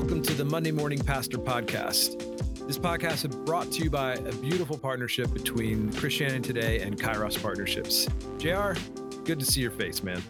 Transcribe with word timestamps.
welcome 0.00 0.22
to 0.22 0.32
the 0.32 0.44
Monday 0.46 0.70
Morning 0.70 0.98
Pastor 0.98 1.36
Podcast. 1.36 2.16
This 2.66 2.78
podcast 2.78 3.28
is 3.28 3.36
brought 3.36 3.70
to 3.72 3.84
you 3.84 3.90
by 3.90 4.14
a 4.14 4.32
beautiful 4.36 4.78
partnership 4.78 5.30
between 5.34 5.92
Christianity 5.92 6.40
Today 6.40 6.80
and 6.80 6.98
Kairos 6.98 7.40
Partnerships. 7.40 8.08
JR, 8.38 8.72
good 9.24 9.38
to 9.38 9.44
see 9.44 9.60
your 9.60 9.70
face, 9.70 10.02
man. 10.02 10.22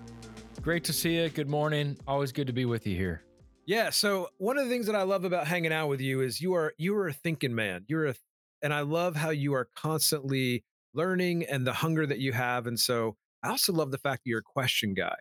Great 0.61 0.83
to 0.83 0.93
see 0.93 1.21
you. 1.21 1.29
Good 1.29 1.49
morning. 1.49 1.97
Always 2.09 2.33
good 2.33 2.49
to 2.49 2.53
be 2.53 2.65
with 2.65 2.85
you 2.85 2.97
here. 2.97 3.23
Yeah, 3.65 3.91
so 3.91 4.31
one 4.39 4.59
of 4.59 4.65
the 4.65 4.71
things 4.71 4.87
that 4.87 4.97
I 4.97 5.05
love 5.05 5.25
about 5.25 5.47
hanging 5.47 5.73
out 5.73 5.87
with 5.87 6.01
you 6.01 6.21
is 6.21 6.41
you 6.41 6.53
are 6.55 6.75
you 6.77 6.97
are 6.97 7.07
a 7.07 7.13
thinking 7.13 7.55
man. 7.55 7.85
You're 7.87 8.07
a 8.07 8.15
and 8.63 8.75
I 8.75 8.81
love 8.81 9.15
how 9.15 9.31
you 9.31 9.55
are 9.55 9.69
constantly 9.77 10.65
learning 10.95 11.45
and 11.45 11.65
the 11.65 11.75
hunger 11.75 12.09
that 12.09 12.19
you 12.19 12.33
have 12.33 12.67
and 12.67 12.79
so 12.79 13.17
I 13.45 13.51
also 13.51 13.73
love 13.73 13.93
the 13.93 13.99
fact 13.99 14.25
that 14.25 14.31
you're 14.31 14.41
a 14.41 14.43
question 14.43 14.95
guy. 14.95 15.15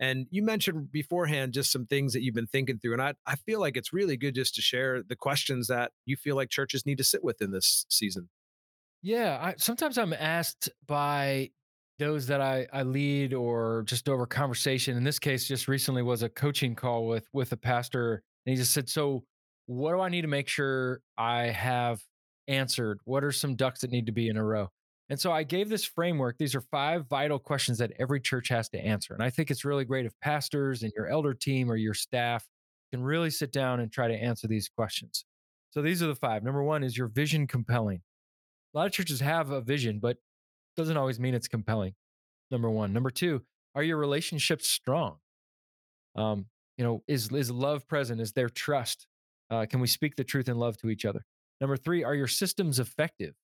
And 0.00 0.26
you 0.30 0.42
mentioned 0.42 0.90
beforehand 0.90 1.52
just 1.52 1.70
some 1.70 1.84
things 1.84 2.14
that 2.14 2.22
you've 2.22 2.34
been 2.34 2.46
thinking 2.46 2.78
through. 2.78 2.94
And 2.94 3.02
I, 3.02 3.14
I 3.26 3.36
feel 3.36 3.60
like 3.60 3.76
it's 3.76 3.92
really 3.92 4.16
good 4.16 4.34
just 4.34 4.54
to 4.54 4.62
share 4.62 5.02
the 5.02 5.14
questions 5.14 5.68
that 5.68 5.92
you 6.06 6.16
feel 6.16 6.36
like 6.36 6.48
churches 6.48 6.86
need 6.86 6.96
to 6.98 7.04
sit 7.04 7.22
with 7.22 7.42
in 7.42 7.50
this 7.50 7.84
season. 7.90 8.30
Yeah. 9.02 9.38
I, 9.40 9.54
sometimes 9.58 9.98
I'm 9.98 10.14
asked 10.14 10.70
by 10.86 11.50
those 11.98 12.26
that 12.28 12.40
I, 12.40 12.66
I 12.72 12.82
lead 12.82 13.34
or 13.34 13.82
just 13.86 14.08
over 14.08 14.24
conversation. 14.24 14.96
In 14.96 15.04
this 15.04 15.18
case, 15.18 15.46
just 15.46 15.68
recently 15.68 16.02
was 16.02 16.22
a 16.22 16.30
coaching 16.30 16.74
call 16.74 17.06
with 17.06 17.28
with 17.34 17.52
a 17.52 17.58
pastor. 17.58 18.22
And 18.46 18.52
he 18.52 18.56
just 18.56 18.72
said, 18.72 18.88
So 18.88 19.24
what 19.66 19.92
do 19.92 20.00
I 20.00 20.08
need 20.08 20.22
to 20.22 20.28
make 20.28 20.48
sure 20.48 21.02
I 21.18 21.48
have 21.48 22.00
answered? 22.48 23.00
What 23.04 23.22
are 23.22 23.32
some 23.32 23.54
ducks 23.54 23.82
that 23.82 23.90
need 23.90 24.06
to 24.06 24.12
be 24.12 24.28
in 24.28 24.38
a 24.38 24.44
row? 24.44 24.70
And 25.10 25.18
so 25.18 25.32
I 25.32 25.42
gave 25.42 25.68
this 25.68 25.84
framework. 25.84 26.38
These 26.38 26.54
are 26.54 26.60
five 26.60 27.08
vital 27.08 27.40
questions 27.40 27.78
that 27.78 27.92
every 27.98 28.20
church 28.20 28.48
has 28.48 28.68
to 28.68 28.78
answer. 28.78 29.12
And 29.12 29.22
I 29.22 29.28
think 29.28 29.50
it's 29.50 29.64
really 29.64 29.84
great 29.84 30.06
if 30.06 30.12
pastors 30.20 30.84
and 30.84 30.92
your 30.96 31.08
elder 31.08 31.34
team 31.34 31.70
or 31.70 31.74
your 31.74 31.94
staff 31.94 32.46
can 32.92 33.02
really 33.02 33.30
sit 33.30 33.52
down 33.52 33.80
and 33.80 33.90
try 33.90 34.06
to 34.06 34.14
answer 34.14 34.46
these 34.46 34.68
questions. 34.68 35.24
So 35.70 35.82
these 35.82 36.00
are 36.00 36.06
the 36.06 36.14
five. 36.14 36.44
Number 36.44 36.62
one 36.62 36.84
is 36.84 36.96
your 36.96 37.08
vision 37.08 37.48
compelling? 37.48 38.02
A 38.72 38.78
lot 38.78 38.86
of 38.86 38.92
churches 38.92 39.18
have 39.18 39.50
a 39.50 39.60
vision, 39.60 39.98
but 39.98 40.18
doesn't 40.76 40.96
always 40.96 41.18
mean 41.18 41.34
it's 41.34 41.48
compelling. 41.48 41.94
Number 42.52 42.70
one. 42.70 42.92
Number 42.92 43.10
two, 43.10 43.42
are 43.74 43.82
your 43.82 43.96
relationships 43.96 44.68
strong? 44.68 45.16
Um, 46.14 46.46
you 46.76 46.84
know, 46.84 47.02
is 47.08 47.30
is 47.32 47.50
love 47.50 47.86
present? 47.88 48.20
Is 48.20 48.32
there 48.32 48.48
trust? 48.48 49.06
Uh, 49.50 49.66
can 49.68 49.80
we 49.80 49.88
speak 49.88 50.14
the 50.14 50.24
truth 50.24 50.48
in 50.48 50.56
love 50.56 50.76
to 50.78 50.88
each 50.88 51.04
other? 51.04 51.24
Number 51.60 51.76
three, 51.76 52.04
are 52.04 52.14
your 52.14 52.28
systems 52.28 52.78
effective? 52.78 53.34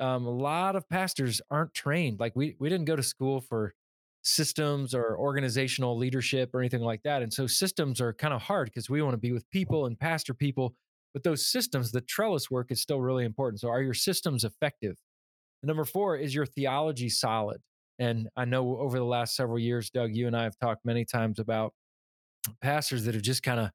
Um, 0.00 0.26
a 0.26 0.30
lot 0.30 0.76
of 0.76 0.88
pastors 0.88 1.40
aren't 1.50 1.74
trained. 1.74 2.20
Like 2.20 2.34
we 2.34 2.56
we 2.58 2.68
didn't 2.68 2.86
go 2.86 2.96
to 2.96 3.02
school 3.02 3.40
for 3.40 3.74
systems 4.22 4.94
or 4.94 5.16
organizational 5.18 5.96
leadership 5.96 6.54
or 6.54 6.60
anything 6.60 6.80
like 6.80 7.02
that. 7.04 7.22
And 7.22 7.32
so 7.32 7.46
systems 7.46 8.00
are 8.00 8.12
kind 8.14 8.32
of 8.32 8.42
hard 8.42 8.66
because 8.68 8.88
we 8.88 9.02
want 9.02 9.12
to 9.12 9.18
be 9.18 9.32
with 9.32 9.48
people 9.50 9.86
and 9.86 9.98
pastor 9.98 10.32
people. 10.32 10.74
But 11.12 11.22
those 11.22 11.46
systems, 11.46 11.92
the 11.92 12.00
trellis 12.00 12.50
work 12.50 12.72
is 12.72 12.80
still 12.80 13.00
really 13.00 13.24
important. 13.24 13.60
So 13.60 13.68
are 13.68 13.82
your 13.82 13.94
systems 13.94 14.42
effective? 14.42 14.96
And 15.62 15.68
number 15.68 15.84
four, 15.84 16.16
is 16.16 16.34
your 16.34 16.46
theology 16.46 17.08
solid? 17.08 17.60
And 17.98 18.28
I 18.34 18.44
know 18.44 18.78
over 18.78 18.98
the 18.98 19.04
last 19.04 19.36
several 19.36 19.58
years, 19.58 19.90
Doug, 19.90 20.14
you 20.14 20.26
and 20.26 20.36
I 20.36 20.42
have 20.44 20.58
talked 20.58 20.84
many 20.84 21.04
times 21.04 21.38
about 21.38 21.74
pastors 22.60 23.04
that 23.04 23.14
have 23.14 23.22
just 23.22 23.42
kind 23.42 23.60
of 23.60 23.70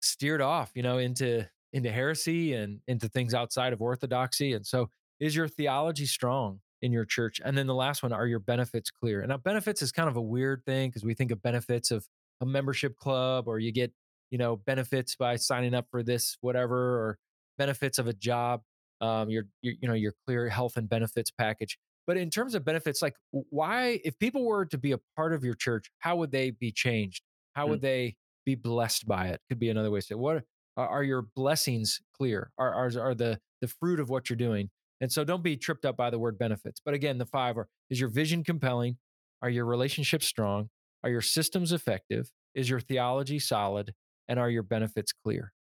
steered 0.00 0.40
off, 0.40 0.72
you 0.74 0.82
know, 0.82 0.98
into 0.98 1.48
into 1.72 1.90
heresy 1.90 2.54
and 2.54 2.80
into 2.88 3.08
things 3.08 3.34
outside 3.34 3.72
of 3.72 3.82
orthodoxy. 3.82 4.54
And 4.54 4.66
so 4.66 4.88
is 5.20 5.34
your 5.34 5.48
theology 5.48 6.06
strong 6.06 6.60
in 6.82 6.92
your 6.92 7.04
church? 7.04 7.40
And 7.44 7.56
then 7.56 7.66
the 7.66 7.74
last 7.74 8.02
one, 8.02 8.12
are 8.12 8.26
your 8.26 8.38
benefits 8.38 8.90
clear? 8.90 9.20
And 9.20 9.30
now 9.30 9.36
benefits 9.36 9.82
is 9.82 9.92
kind 9.92 10.08
of 10.08 10.16
a 10.16 10.22
weird 10.22 10.64
thing 10.64 10.90
because 10.90 11.04
we 11.04 11.14
think 11.14 11.30
of 11.30 11.42
benefits 11.42 11.90
of 11.90 12.06
a 12.40 12.46
membership 12.46 12.96
club 12.96 13.48
or 13.48 13.58
you 13.58 13.72
get, 13.72 13.92
you 14.30 14.38
know, 14.38 14.56
benefits 14.56 15.16
by 15.16 15.36
signing 15.36 15.74
up 15.74 15.86
for 15.90 16.02
this, 16.02 16.36
whatever, 16.40 16.76
or 16.76 17.18
benefits 17.56 17.98
of 17.98 18.06
a 18.06 18.12
job, 18.12 18.62
um, 19.00 19.28
your, 19.30 19.44
your, 19.62 19.74
you 19.80 19.88
know, 19.88 19.94
your 19.94 20.12
clear 20.26 20.48
health 20.48 20.76
and 20.76 20.88
benefits 20.88 21.30
package. 21.30 21.78
But 22.06 22.16
in 22.16 22.30
terms 22.30 22.54
of 22.54 22.64
benefits, 22.64 23.02
like 23.02 23.16
why, 23.30 24.00
if 24.04 24.18
people 24.18 24.46
were 24.46 24.64
to 24.66 24.78
be 24.78 24.92
a 24.92 24.98
part 25.16 25.34
of 25.34 25.44
your 25.44 25.54
church, 25.54 25.90
how 25.98 26.16
would 26.16 26.30
they 26.30 26.50
be 26.50 26.72
changed? 26.72 27.22
How 27.54 27.66
mm. 27.66 27.70
would 27.70 27.82
they 27.82 28.16
be 28.46 28.54
blessed 28.54 29.06
by 29.06 29.26
it? 29.26 29.40
Could 29.50 29.58
be 29.58 29.68
another 29.68 29.90
way 29.90 30.00
to 30.00 30.06
say. 30.06 30.14
What 30.14 30.44
are, 30.78 30.88
are 30.88 31.02
your 31.02 31.22
blessings 31.36 32.00
clear? 32.16 32.50
Are, 32.56 32.72
are 32.72 32.90
are 32.98 33.14
the 33.14 33.40
the 33.60 33.68
fruit 33.68 34.00
of 34.00 34.08
what 34.08 34.30
you're 34.30 34.38
doing? 34.38 34.70
And 35.00 35.12
so 35.12 35.24
don't 35.24 35.42
be 35.42 35.56
tripped 35.56 35.84
up 35.84 35.96
by 35.96 36.10
the 36.10 36.18
word 36.18 36.38
benefits. 36.38 36.80
But 36.84 36.94
again, 36.94 37.18
the 37.18 37.26
five 37.26 37.56
are 37.56 37.68
is 37.90 38.00
your 38.00 38.08
vision 38.08 38.44
compelling? 38.44 38.96
Are 39.42 39.50
your 39.50 39.64
relationships 39.64 40.26
strong? 40.26 40.70
Are 41.04 41.10
your 41.10 41.20
systems 41.20 41.72
effective? 41.72 42.30
Is 42.54 42.68
your 42.68 42.80
theology 42.80 43.38
solid? 43.38 43.94
And 44.28 44.38
are 44.38 44.50
your 44.50 44.62
benefits 44.62 45.12
clear? 45.12 45.52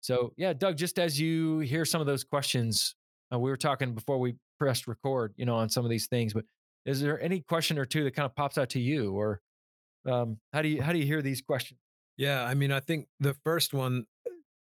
So, 0.00 0.32
yeah, 0.36 0.54
Doug, 0.54 0.78
just 0.78 0.98
as 0.98 1.20
you 1.20 1.58
hear 1.58 1.84
some 1.84 2.00
of 2.00 2.06
those 2.06 2.24
questions, 2.24 2.94
uh, 3.32 3.38
we 3.38 3.50
were 3.50 3.56
talking 3.56 3.94
before 3.94 4.18
we 4.18 4.36
pressed 4.58 4.86
record, 4.86 5.34
you 5.36 5.44
know, 5.44 5.56
on 5.56 5.68
some 5.68 5.84
of 5.84 5.90
these 5.90 6.06
things, 6.06 6.32
but 6.32 6.44
is 6.86 7.00
there 7.02 7.20
any 7.20 7.40
question 7.40 7.78
or 7.78 7.84
two 7.84 8.04
that 8.04 8.14
kind 8.14 8.24
of 8.24 8.34
pops 8.34 8.56
out 8.56 8.70
to 8.70 8.80
you 8.80 9.12
or 9.12 9.40
um, 10.06 10.38
how 10.52 10.62
do 10.62 10.68
you 10.68 10.82
how 10.82 10.92
do 10.92 10.98
you 10.98 11.04
hear 11.04 11.22
these 11.22 11.42
questions? 11.42 11.78
Yeah, 12.16 12.44
I 12.44 12.54
mean, 12.54 12.72
I 12.72 12.80
think 12.80 13.06
the 13.20 13.34
first 13.44 13.74
one, 13.74 14.06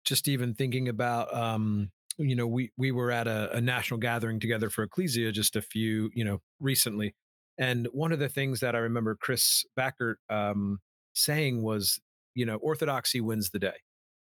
just 0.05 0.29
even 0.29 0.55
thinking 0.55 0.89
about 0.89 1.35
um, 1.35 1.91
you 2.19 2.37
know, 2.37 2.47
we 2.47 2.71
we 2.77 2.91
were 2.93 3.11
at 3.11 3.27
a, 3.27 3.57
a 3.57 3.61
national 3.61 4.01
gathering 4.01 4.41
together 4.41 4.71
for 4.71 4.83
Ecclesia 4.83 5.33
just 5.33 5.57
a 5.57 5.63
few, 5.63 6.11
you 6.15 6.25
know, 6.25 6.41
recently, 6.61 7.15
and 7.59 7.89
one 7.93 8.13
of 8.13 8.19
the 8.19 8.29
things 8.29 8.61
that 8.61 8.75
I 8.75 8.79
remember 8.79 9.17
Chris 9.17 9.65
Backert 9.79 10.17
um, 10.29 10.79
saying 11.15 11.63
was, 11.63 12.01
you 12.35 12.47
know, 12.47 12.57
orthodoxy 12.57 13.21
wins 13.21 13.51
the 13.51 13.59
day. 13.59 13.75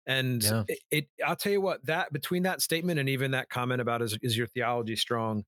And 0.07 0.43
yeah. 0.43 0.63
it, 0.67 0.79
it, 0.91 1.07
I'll 1.25 1.35
tell 1.35 1.51
you 1.51 1.61
what, 1.61 1.83
that 1.87 2.13
between 2.13 2.43
that 2.43 2.61
statement 2.61 2.99
and 2.99 3.09
even 3.09 3.31
that 3.31 3.49
comment 3.49 3.81
about 3.81 4.03
is, 4.03 4.17
is 4.21 4.37
your 4.37 4.45
theology 4.45 4.95
strong, 4.95 5.43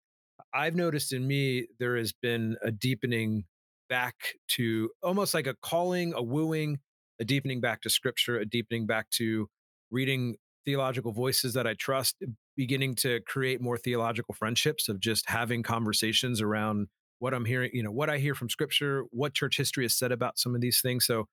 I've 0.54 0.76
noticed 0.76 1.14
in 1.14 1.28
me 1.28 1.68
there 1.80 1.96
has 1.98 2.12
been 2.12 2.58
a 2.64 2.72
deepening 2.72 3.46
back 3.88 4.16
to 4.50 4.90
almost 5.04 5.36
like 5.36 5.46
a 5.46 5.56
calling, 5.62 6.14
a 6.16 6.24
wooing, 6.24 6.80
a 7.20 7.26
deepening 7.26 7.62
back 7.62 7.82
to 7.82 7.90
scripture, 7.90 8.38
a 8.38 8.46
deepening 8.46 8.88
back 8.88 9.10
to 9.12 9.48
reading 9.92 10.38
theological 10.68 11.14
voices 11.14 11.54
that 11.54 11.66
I 11.66 11.76
trust, 11.76 12.18
beginning 12.58 12.96
to 12.96 13.22
create 13.22 13.62
more 13.62 13.78
theological 13.78 14.34
friendships 14.34 14.90
of 14.90 15.00
just 15.00 15.30
having 15.30 15.64
conversations 15.64 16.42
around 16.42 16.88
what 17.20 17.34
I'm 17.34 17.46
hearing, 17.46 17.72
you 17.74 17.82
know, 17.82 17.92
what 17.92 18.10
I 18.10 18.18
hear 18.18 18.36
from 18.36 18.50
scripture, 18.50 19.06
what 19.12 19.34
church 19.34 19.56
history 19.56 19.86
has 19.86 19.98
said 19.98 20.12
about 20.12 20.38
some 20.38 20.56
of 20.56 20.60
these 20.62 20.82
things. 20.82 21.06
So 21.06 21.26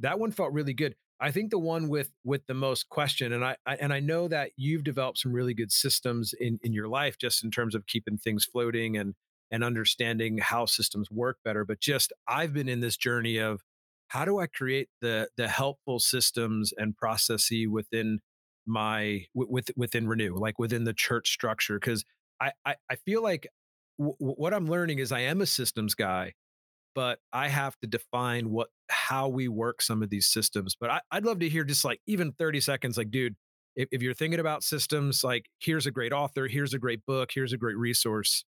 that 0.00 0.18
one 0.18 0.30
felt 0.30 0.52
really 0.52 0.74
good. 0.74 0.94
I 1.20 1.30
think 1.30 1.50
the 1.50 1.58
one 1.58 1.88
with 1.88 2.10
with 2.22 2.46
the 2.46 2.54
most 2.54 2.90
question, 2.90 3.32
and 3.32 3.42
I, 3.42 3.56
I, 3.64 3.76
and 3.76 3.94
I 3.94 4.00
know 4.00 4.28
that 4.28 4.50
you've 4.56 4.84
developed 4.84 5.18
some 5.18 5.32
really 5.32 5.54
good 5.54 5.72
systems 5.72 6.34
in 6.38 6.58
in 6.62 6.74
your 6.74 6.88
life, 6.88 7.16
just 7.16 7.42
in 7.42 7.50
terms 7.50 7.74
of 7.74 7.86
keeping 7.86 8.18
things 8.18 8.44
floating 8.44 8.98
and 8.98 9.14
and 9.50 9.64
understanding 9.64 10.38
how 10.38 10.66
systems 10.66 11.10
work 11.10 11.38
better. 11.44 11.64
But 11.64 11.80
just 11.80 12.12
I've 12.28 12.52
been 12.52 12.68
in 12.68 12.80
this 12.80 12.98
journey 12.98 13.38
of 13.38 13.62
how 14.08 14.26
do 14.26 14.38
I 14.38 14.48
create 14.48 14.88
the 15.00 15.28
the 15.38 15.48
helpful 15.48 15.98
systems 15.98 16.74
and 16.76 16.94
processes 16.94 17.68
within 17.70 18.18
my 18.66 19.26
with 19.34 19.70
within 19.76 20.06
renew 20.08 20.34
like 20.36 20.58
within 20.58 20.84
the 20.84 20.94
church 20.94 21.30
structure 21.30 21.78
because 21.78 22.04
I, 22.40 22.52
I, 22.64 22.76
I 22.90 22.96
feel 22.96 23.22
like 23.22 23.48
w- 23.98 24.16
what 24.18 24.54
i'm 24.54 24.66
learning 24.66 24.98
is 24.98 25.12
i 25.12 25.20
am 25.20 25.40
a 25.40 25.46
systems 25.46 25.94
guy 25.94 26.34
but 26.94 27.18
i 27.32 27.48
have 27.48 27.76
to 27.80 27.86
define 27.86 28.50
what 28.50 28.68
how 28.88 29.28
we 29.28 29.48
work 29.48 29.82
some 29.82 30.02
of 30.02 30.10
these 30.10 30.26
systems 30.26 30.76
but 30.78 30.90
I, 30.90 31.00
i'd 31.12 31.24
love 31.24 31.40
to 31.40 31.48
hear 31.48 31.64
just 31.64 31.84
like 31.84 32.00
even 32.06 32.32
30 32.32 32.60
seconds 32.60 32.96
like 32.96 33.10
dude 33.10 33.36
if, 33.74 33.88
if 33.90 34.02
you're 34.02 34.14
thinking 34.14 34.40
about 34.40 34.62
systems 34.62 35.24
like 35.24 35.46
here's 35.58 35.86
a 35.86 35.90
great 35.90 36.12
author 36.12 36.46
here's 36.46 36.74
a 36.74 36.78
great 36.78 37.04
book 37.06 37.30
here's 37.34 37.52
a 37.52 37.58
great 37.58 37.76
resource 37.76 38.44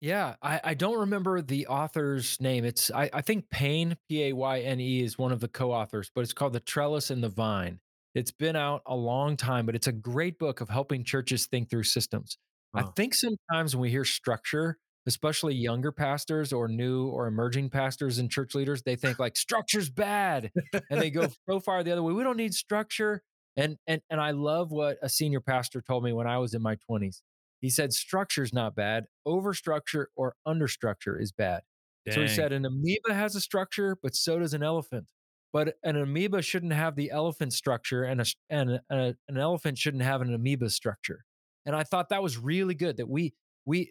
yeah, 0.00 0.36
I, 0.42 0.60
I 0.62 0.74
don't 0.74 0.98
remember 0.98 1.40
the 1.40 1.66
author's 1.66 2.38
name. 2.38 2.66
It's 2.66 2.90
I, 2.90 3.08
I 3.10 3.22
think 3.22 3.48
Payne 3.48 3.96
P 4.06 4.24
A 4.24 4.32
Y 4.34 4.60
N 4.60 4.78
E 4.78 5.02
is 5.02 5.16
one 5.16 5.32
of 5.32 5.40
the 5.40 5.48
co-authors, 5.48 6.10
but 6.14 6.20
it's 6.20 6.34
called 6.34 6.52
The 6.52 6.60
Trellis 6.60 7.10
and 7.10 7.24
the 7.24 7.30
Vine. 7.30 7.80
It's 8.14 8.30
been 8.30 8.56
out 8.56 8.82
a 8.86 8.94
long 8.94 9.36
time, 9.36 9.66
but 9.66 9.74
it's 9.74 9.88
a 9.88 9.92
great 9.92 10.38
book 10.38 10.60
of 10.60 10.68
helping 10.68 11.04
churches 11.04 11.46
think 11.46 11.68
through 11.70 11.82
systems. 11.84 12.38
I 12.74 12.82
think 12.96 13.14
sometimes 13.14 13.76
when 13.76 13.82
we 13.82 13.90
hear 13.90 14.04
structure, 14.04 14.78
especially 15.06 15.54
younger 15.54 15.92
pastors 15.92 16.52
or 16.52 16.66
new 16.66 17.06
or 17.06 17.26
emerging 17.26 17.70
pastors 17.70 18.18
and 18.18 18.30
church 18.30 18.54
leaders, 18.54 18.82
they 18.82 18.96
think 18.96 19.18
like 19.18 19.36
structure's 19.36 19.90
bad 19.90 20.50
and 20.90 21.00
they 21.00 21.10
go 21.10 21.28
so 21.48 21.60
far 21.60 21.82
the 21.82 21.92
other 21.92 22.02
way. 22.02 22.12
We 22.12 22.24
don't 22.24 22.36
need 22.36 22.54
structure. 22.54 23.22
And 23.56 23.76
and 23.86 24.00
and 24.10 24.20
I 24.20 24.32
love 24.32 24.72
what 24.72 24.98
a 25.02 25.08
senior 25.08 25.40
pastor 25.40 25.80
told 25.80 26.02
me 26.02 26.12
when 26.12 26.26
I 26.26 26.38
was 26.38 26.54
in 26.54 26.62
my 26.62 26.76
20s. 26.90 27.20
He 27.60 27.70
said 27.70 27.92
structure's 27.92 28.52
not 28.52 28.74
bad, 28.74 29.04
overstructure 29.26 30.06
or 30.16 30.34
understructure 30.46 31.20
is 31.20 31.30
bad. 31.30 31.62
Dang. 32.04 32.14
So 32.14 32.20
he 32.22 32.28
said 32.28 32.52
an 32.52 32.66
amoeba 32.66 33.14
has 33.14 33.36
a 33.36 33.40
structure, 33.40 33.96
but 34.02 34.16
so 34.16 34.40
does 34.40 34.54
an 34.54 34.62
elephant 34.62 35.06
but 35.54 35.76
an 35.82 35.96
amoeba 35.96 36.42
shouldn't 36.42 36.74
have 36.74 36.96
the 36.96 37.10
elephant 37.10 37.54
structure 37.54 38.04
and 38.04 38.20
a, 38.20 38.26
and 38.50 38.80
a, 38.90 39.16
an 39.28 39.38
elephant 39.38 39.78
shouldn't 39.78 40.02
have 40.02 40.20
an 40.20 40.34
amoeba 40.34 40.68
structure 40.68 41.24
and 41.64 41.74
i 41.74 41.82
thought 41.82 42.10
that 42.10 42.22
was 42.22 42.36
really 42.36 42.74
good 42.74 42.98
that 42.98 43.08
we 43.08 43.32
we 43.64 43.90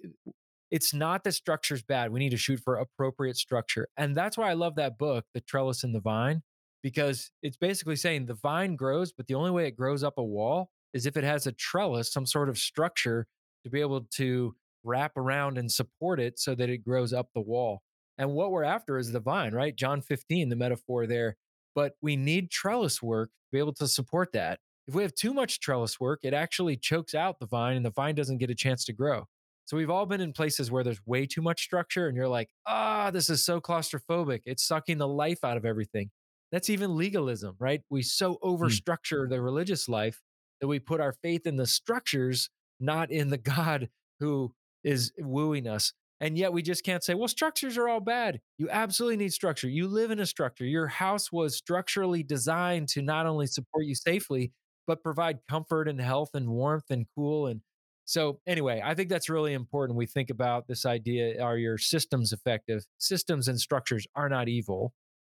it's 0.69 0.93
not 0.93 1.23
that 1.23 1.31
structure's 1.31 1.81
bad 1.81 2.11
we 2.11 2.19
need 2.19 2.29
to 2.29 2.37
shoot 2.37 2.59
for 2.59 2.75
appropriate 2.75 3.37
structure 3.37 3.87
and 3.97 4.15
that's 4.15 4.37
why 4.37 4.51
i 4.51 4.53
love 4.53 4.75
that 4.75 4.99
book 4.99 5.25
the 5.33 5.41
trellis 5.41 5.83
and 5.83 5.95
the 5.95 6.01
vine 6.01 6.43
because 6.83 7.31
it's 7.41 7.57
basically 7.57 7.95
saying 7.95 8.25
the 8.25 8.33
vine 8.35 8.75
grows, 8.75 9.13
but 9.13 9.25
the 9.27 9.33
only 9.33 9.49
way 9.49 9.65
it 9.65 9.77
grows 9.77 10.03
up 10.03 10.17
a 10.17 10.23
wall 10.23 10.69
is 10.93 11.05
if 11.05 11.17
it 11.17 11.23
has 11.23 11.47
a 11.47 11.53
trellis, 11.53 12.11
some 12.11 12.25
sort 12.25 12.49
of 12.49 12.57
structure 12.57 13.25
to 13.63 13.69
be 13.71 13.79
able 13.79 14.01
to 14.11 14.53
wrap 14.83 15.15
around 15.15 15.57
and 15.57 15.71
support 15.71 16.19
it 16.19 16.37
so 16.37 16.53
that 16.53 16.69
it 16.69 16.83
grows 16.83 17.13
up 17.13 17.29
the 17.33 17.41
wall. 17.41 17.81
And 18.17 18.31
what 18.31 18.51
we're 18.51 18.65
after 18.65 18.97
is 18.99 19.11
the 19.11 19.21
vine, 19.21 19.53
right? 19.53 19.75
John 19.75 20.01
15, 20.01 20.49
the 20.49 20.55
metaphor 20.55 21.07
there. 21.07 21.37
But 21.75 21.93
we 22.01 22.15
need 22.15 22.51
trellis 22.51 23.01
work 23.01 23.29
to 23.29 23.51
be 23.51 23.59
able 23.59 23.73
to 23.73 23.87
support 23.87 24.31
that. 24.33 24.59
If 24.87 24.95
we 24.95 25.03
have 25.03 25.15
too 25.15 25.33
much 25.33 25.59
trellis 25.59 25.99
work, 25.99 26.19
it 26.23 26.33
actually 26.33 26.75
chokes 26.75 27.15
out 27.15 27.39
the 27.39 27.47
vine 27.47 27.77
and 27.77 27.85
the 27.85 27.91
vine 27.91 28.15
doesn't 28.15 28.37
get 28.37 28.49
a 28.49 28.55
chance 28.55 28.83
to 28.85 28.93
grow. 28.93 29.25
So 29.65 29.77
we've 29.77 29.89
all 29.89 30.05
been 30.05 30.19
in 30.19 30.33
places 30.33 30.71
where 30.71 30.83
there's 30.83 31.05
way 31.05 31.25
too 31.25 31.41
much 31.41 31.63
structure 31.63 32.07
and 32.07 32.17
you're 32.17 32.27
like, 32.27 32.49
ah, 32.67 33.11
this 33.11 33.29
is 33.29 33.45
so 33.45 33.61
claustrophobic. 33.61 34.41
It's 34.45 34.67
sucking 34.67 34.97
the 34.97 35.07
life 35.07 35.43
out 35.43 35.55
of 35.55 35.65
everything. 35.65 36.11
That's 36.51 36.69
even 36.69 36.97
legalism, 36.97 37.55
right? 37.59 37.81
We 37.89 38.03
so 38.03 38.37
overstructure 38.43 39.27
the 39.27 39.41
religious 39.41 39.87
life 39.87 40.21
that 40.59 40.67
we 40.67 40.79
put 40.79 41.01
our 41.01 41.13
faith 41.13 41.47
in 41.47 41.55
the 41.55 41.65
structures, 41.65 42.49
not 42.79 43.09
in 43.09 43.29
the 43.29 43.37
God 43.55 43.89
who 44.19 44.53
is 44.83 45.13
wooing 45.17 45.67
us. 45.67 45.93
And 46.23 46.37
yet 46.37 46.53
we 46.53 46.61
just 46.61 46.85
can't 46.85 47.03
say, 47.03 47.15
well, 47.15 47.27
structures 47.27 47.77
are 47.77 47.89
all 47.89 47.99
bad. 47.99 48.39
You 48.57 48.69
absolutely 48.69 49.17
need 49.17 49.33
structure. 49.33 49.67
You 49.67 49.89
live 49.89 50.09
in 50.09 50.19
a 50.19 50.25
structure. 50.25 50.63
Your 50.65 50.87
house 50.87 51.31
was 51.33 51.57
structurally 51.57 52.23
designed 52.23 52.87
to 52.89 53.01
not 53.01 53.25
only 53.25 53.45
support 53.45 53.83
you 53.85 53.93
safely, 53.93 54.53
but 54.87 55.03
provide 55.03 55.39
comfort 55.49 55.89
and 55.89 55.99
health 55.99 56.29
and 56.33 56.49
warmth 56.49 56.89
and 56.89 57.05
cool. 57.13 57.47
And 57.47 57.61
so, 58.05 58.39
anyway, 58.47 58.81
I 58.83 58.95
think 58.95 59.09
that's 59.09 59.29
really 59.29 59.51
important. 59.53 59.97
We 59.97 60.05
think 60.05 60.29
about 60.29 60.67
this 60.67 60.85
idea 60.85 61.41
are 61.41 61.57
your 61.57 61.77
systems 61.77 62.31
effective? 62.31 62.85
Systems 62.99 63.49
and 63.49 63.59
structures 63.59 64.07
are 64.15 64.29
not 64.29 64.47
evil. 64.47 64.93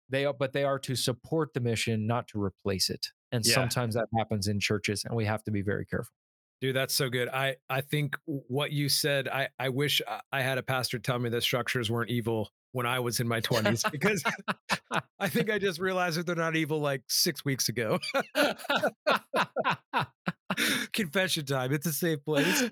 They 0.09 0.25
are, 0.25 0.33
but 0.33 0.53
they 0.53 0.63
are 0.63 0.79
to 0.79 0.95
support 0.95 1.53
the 1.53 1.59
mission, 1.59 2.07
not 2.07 2.29
to 2.29 2.41
replace 2.41 2.89
it. 2.89 3.07
And 3.31 3.45
Yeah. 3.45 3.53
sometimes 3.53 3.95
that 3.95 4.07
happens 4.17 4.47
in 4.47 4.59
churches, 4.61 5.03
and 5.03 5.15
we 5.15 5.25
have 5.25 5.43
to 5.43 5.51
be 5.51 5.61
very 5.61 5.85
careful. 5.85 6.13
Dude, 6.59 6.75
that's 6.75 6.93
so 6.93 7.09
good. 7.09 7.29
I 7.29 7.57
I 7.69 7.81
think 7.81 8.17
what 8.25 8.71
you 8.71 8.89
said. 8.89 9.27
I 9.27 9.49
I 9.59 9.69
wish 9.69 10.01
I- 10.07 10.21
I 10.31 10.41
had 10.41 10.57
a 10.57 10.63
pastor 10.63 10.97
tell 10.99 11.19
me 11.19 11.29
that 11.29 11.43
structures 11.43 11.91
weren't 11.91 12.09
evil 12.09 12.49
when 12.71 12.85
I 12.87 12.99
was 12.99 13.19
in 13.19 13.27
my 13.27 13.39
twenties 13.41 13.83
because 13.91 14.23
I 15.19 15.29
think 15.29 15.51
I 15.51 15.59
just 15.59 15.79
realized 15.79 16.17
that 16.17 16.25
they're 16.25 16.35
not 16.35 16.55
evil 16.55 16.79
like 16.79 17.03
six 17.07 17.45
weeks 17.45 17.69
ago. 17.69 17.99
Confession 20.93 21.45
time. 21.45 21.71
It's 21.73 21.85
a 21.85 21.93
safe 21.93 22.23
place. 22.25 22.69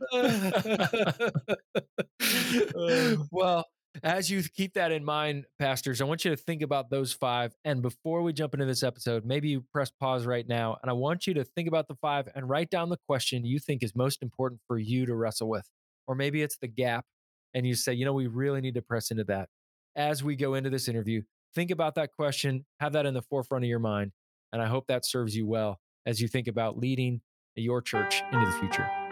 Uh, 2.75 3.15
well, 3.31 3.65
as 4.03 4.29
you 4.29 4.43
keep 4.43 4.73
that 4.73 4.91
in 4.91 5.03
mind, 5.03 5.45
pastors, 5.59 6.01
I 6.01 6.05
want 6.05 6.25
you 6.25 6.31
to 6.31 6.37
think 6.37 6.61
about 6.61 6.89
those 6.89 7.13
five. 7.13 7.53
And 7.63 7.81
before 7.81 8.21
we 8.21 8.33
jump 8.33 8.53
into 8.53 8.65
this 8.65 8.83
episode, 8.83 9.25
maybe 9.25 9.49
you 9.49 9.65
press 9.71 9.91
pause 9.91 10.25
right 10.25 10.47
now. 10.47 10.77
And 10.81 10.89
I 10.89 10.93
want 10.93 11.27
you 11.27 11.33
to 11.35 11.43
think 11.43 11.67
about 11.67 11.87
the 11.87 11.95
five 11.95 12.27
and 12.35 12.49
write 12.49 12.69
down 12.69 12.89
the 12.89 12.99
question 13.07 13.45
you 13.45 13.59
think 13.59 13.83
is 13.83 13.95
most 13.95 14.21
important 14.21 14.61
for 14.67 14.77
you 14.77 15.05
to 15.05 15.15
wrestle 15.15 15.49
with. 15.49 15.69
Or 16.07 16.15
maybe 16.15 16.41
it's 16.41 16.57
the 16.57 16.67
gap. 16.67 17.05
And 17.53 17.65
you 17.65 17.75
say, 17.75 17.93
you 17.93 18.05
know, 18.05 18.13
we 18.13 18.27
really 18.27 18.61
need 18.61 18.75
to 18.75 18.81
press 18.81 19.11
into 19.11 19.23
that. 19.25 19.49
As 19.95 20.23
we 20.23 20.35
go 20.35 20.55
into 20.55 20.69
this 20.69 20.87
interview, 20.87 21.21
think 21.53 21.71
about 21.71 21.95
that 21.95 22.11
question, 22.11 22.65
have 22.79 22.93
that 22.93 23.05
in 23.05 23.13
the 23.13 23.21
forefront 23.21 23.63
of 23.63 23.69
your 23.69 23.79
mind. 23.79 24.11
And 24.51 24.61
I 24.61 24.67
hope 24.67 24.87
that 24.87 25.05
serves 25.05 25.35
you 25.35 25.47
well 25.47 25.79
as 26.05 26.21
you 26.21 26.27
think 26.27 26.47
about 26.47 26.77
leading 26.77 27.21
your 27.55 27.81
church 27.81 28.21
into 28.31 28.45
the 28.45 28.57
future. 28.57 29.04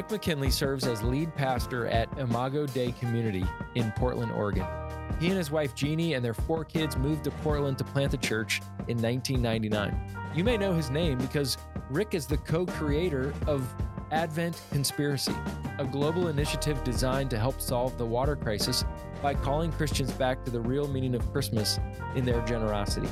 Rick 0.00 0.12
McKinley 0.12 0.50
serves 0.50 0.86
as 0.86 1.02
lead 1.02 1.34
pastor 1.34 1.86
at 1.86 2.08
Imago 2.18 2.64
Dei 2.64 2.92
Community 2.92 3.44
in 3.74 3.92
Portland, 3.92 4.32
Oregon. 4.32 4.64
He 5.20 5.26
and 5.26 5.36
his 5.36 5.50
wife 5.50 5.74
Jeannie 5.74 6.14
and 6.14 6.24
their 6.24 6.32
four 6.32 6.64
kids 6.64 6.96
moved 6.96 7.24
to 7.24 7.30
Portland 7.30 7.76
to 7.76 7.84
plant 7.84 8.10
the 8.10 8.16
church 8.16 8.62
in 8.88 8.96
1999. 8.96 9.94
You 10.34 10.42
may 10.42 10.56
know 10.56 10.72
his 10.72 10.88
name 10.88 11.18
because 11.18 11.58
Rick 11.90 12.14
is 12.14 12.24
the 12.24 12.38
co 12.38 12.64
creator 12.64 13.34
of 13.46 13.62
Advent 14.10 14.62
Conspiracy, 14.70 15.34
a 15.78 15.84
global 15.84 16.28
initiative 16.28 16.82
designed 16.82 17.28
to 17.28 17.38
help 17.38 17.60
solve 17.60 17.98
the 17.98 18.06
water 18.06 18.36
crisis 18.36 18.86
by 19.20 19.34
calling 19.34 19.70
Christians 19.70 20.12
back 20.12 20.46
to 20.46 20.50
the 20.50 20.60
real 20.60 20.88
meaning 20.88 21.14
of 21.14 21.30
Christmas 21.30 21.78
in 22.14 22.24
their 22.24 22.40
generosity. 22.46 23.10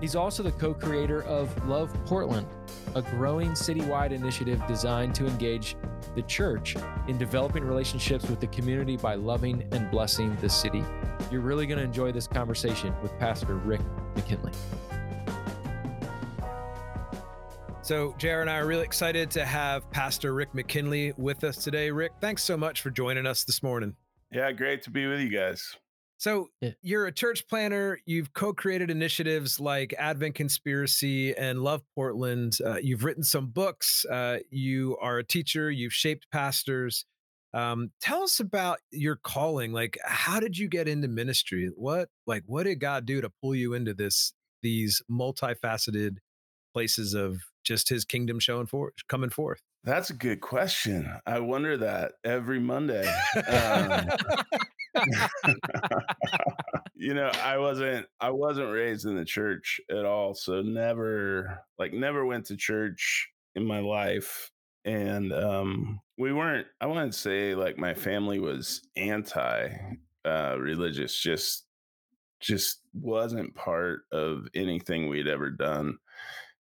He's 0.00 0.16
also 0.16 0.42
the 0.42 0.52
co 0.52 0.74
creator 0.74 1.22
of 1.24 1.68
Love 1.68 1.92
Portland, 2.06 2.46
a 2.94 3.02
growing 3.02 3.50
citywide 3.50 4.12
initiative 4.12 4.62
designed 4.66 5.14
to 5.16 5.26
engage 5.26 5.76
the 6.14 6.22
church 6.22 6.76
in 7.08 7.18
developing 7.18 7.64
relationships 7.64 8.28
with 8.28 8.40
the 8.40 8.46
community 8.48 8.96
by 8.96 9.14
loving 9.14 9.68
and 9.72 9.90
blessing 9.90 10.36
the 10.40 10.48
city. 10.48 10.84
You're 11.30 11.42
really 11.42 11.66
going 11.66 11.78
to 11.78 11.84
enjoy 11.84 12.12
this 12.12 12.26
conversation 12.26 12.94
with 13.02 13.16
Pastor 13.18 13.56
Rick 13.56 13.80
McKinley. 14.16 14.52
So, 17.82 18.14
JR 18.18 18.40
and 18.40 18.48
I 18.48 18.58
are 18.58 18.66
really 18.66 18.84
excited 18.84 19.30
to 19.32 19.44
have 19.44 19.90
Pastor 19.90 20.32
Rick 20.32 20.54
McKinley 20.54 21.12
with 21.16 21.42
us 21.44 21.56
today. 21.56 21.90
Rick, 21.90 22.12
thanks 22.20 22.44
so 22.44 22.56
much 22.56 22.82
for 22.82 22.90
joining 22.90 23.26
us 23.26 23.44
this 23.44 23.62
morning. 23.62 23.96
Yeah, 24.30 24.52
great 24.52 24.82
to 24.82 24.90
be 24.90 25.06
with 25.06 25.20
you 25.20 25.28
guys. 25.28 25.76
So, 26.20 26.50
Yeah. 26.60 26.72
you're 26.82 27.06
a 27.06 27.12
church 27.12 27.48
planter. 27.48 27.98
You've 28.04 28.34
co 28.34 28.52
created 28.52 28.90
initiatives 28.90 29.58
like 29.58 29.94
Advent 29.98 30.34
Conspiracy 30.34 31.34
and 31.34 31.62
Love 31.62 31.80
Portland. 31.94 32.58
Uh, 32.62 32.76
you've 32.76 33.04
written 33.04 33.22
some 33.22 33.46
books. 33.46 34.04
Uh, 34.04 34.40
you 34.50 34.98
are 35.00 35.16
a 35.16 35.24
teacher. 35.24 35.70
You've 35.70 35.94
shaped 35.94 36.26
pastors. 36.30 37.06
Um, 37.54 37.90
tell 38.02 38.22
us 38.22 38.38
about 38.38 38.80
your 38.90 39.16
calling. 39.16 39.72
Like, 39.72 39.96
how 40.04 40.40
did 40.40 40.58
you 40.58 40.68
get 40.68 40.88
into 40.88 41.08
ministry? 41.08 41.70
What, 41.74 42.10
like, 42.26 42.42
what 42.44 42.64
did 42.64 42.80
God 42.80 43.06
do 43.06 43.22
to 43.22 43.30
pull 43.42 43.54
you 43.54 43.72
into 43.72 43.94
this, 43.94 44.34
these 44.62 45.02
multifaceted 45.10 46.18
places 46.74 47.14
of 47.14 47.40
just 47.64 47.88
his 47.88 48.04
kingdom 48.04 48.38
showing 48.40 48.66
forth, 48.66 48.92
coming 49.08 49.30
forth? 49.30 49.62
That's 49.84 50.10
a 50.10 50.14
good 50.14 50.42
question. 50.42 51.10
I 51.26 51.40
wonder 51.40 51.78
that 51.78 52.12
every 52.24 52.60
Monday. 52.60 53.10
Um, 53.48 54.06
you 57.10 57.16
know, 57.16 57.32
I 57.42 57.58
wasn't 57.58 58.06
I 58.20 58.30
wasn't 58.30 58.70
raised 58.70 59.04
in 59.04 59.16
the 59.16 59.24
church 59.24 59.80
at 59.90 60.04
all, 60.04 60.32
so 60.32 60.62
never 60.62 61.64
like 61.76 61.92
never 61.92 62.24
went 62.24 62.46
to 62.46 62.56
church 62.56 63.28
in 63.56 63.64
my 63.66 63.80
life. 63.80 64.52
And 64.84 65.32
um 65.32 66.00
we 66.18 66.32
weren't 66.32 66.68
I 66.80 66.86
wouldn't 66.86 67.16
say 67.16 67.56
like 67.56 67.76
my 67.78 67.94
family 67.94 68.38
was 68.38 68.82
anti 68.94 69.70
uh 70.24 70.54
religious, 70.56 71.18
just 71.18 71.66
just 72.38 72.78
wasn't 72.94 73.56
part 73.56 74.02
of 74.12 74.46
anything 74.54 75.08
we'd 75.08 75.26
ever 75.26 75.50
done. 75.50 75.98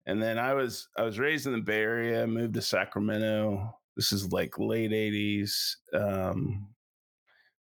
And 0.05 0.21
then 0.21 0.37
I 0.37 0.53
was 0.53 0.89
I 0.95 1.01
was 1.01 1.17
raised 1.17 1.47
in 1.47 1.53
the 1.53 1.61
Bay 1.61 1.81
Area, 1.81 2.27
moved 2.27 2.53
to 2.53 2.61
Sacramento. 2.61 3.79
This 3.95 4.11
is 4.11 4.31
like 4.31 4.59
late 4.59 4.91
80s. 4.91 5.77
Um 5.91 6.67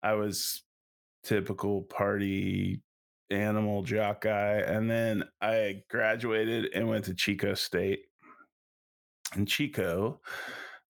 I 0.03 0.15
was 0.15 0.63
typical 1.23 1.83
party 1.83 2.83
animal 3.31 3.83
jock 3.83 4.23
guy. 4.23 4.59
And 4.59 4.91
then 4.91 5.25
I 5.41 5.83
graduated 5.89 6.73
and 6.75 6.89
went 6.89 7.05
to 7.07 7.15
Chico 7.15 7.55
State. 7.55 8.01
And 9.35 9.49
Chico 9.49 10.21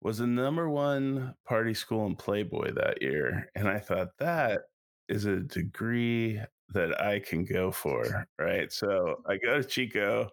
was 0.02 0.20
the 0.20 0.28
number 0.28 0.70
one 0.70 1.34
party 1.46 1.74
school 1.74 2.06
in 2.06 2.16
Playboy 2.16 2.74
that 2.74 3.02
year. 3.02 3.50
And 3.56 3.68
I 3.68 3.80
thought 3.80 4.10
that 4.20 4.62
is 5.10 5.26
a 5.26 5.38
degree 5.38 6.40
that 6.70 7.02
I 7.02 7.20
can 7.20 7.46
go 7.46 7.72
for. 7.72 8.28
Right. 8.38 8.72
So 8.72 9.16
I 9.28 9.38
go 9.38 9.62
to 9.62 9.64
Chico 9.64 10.30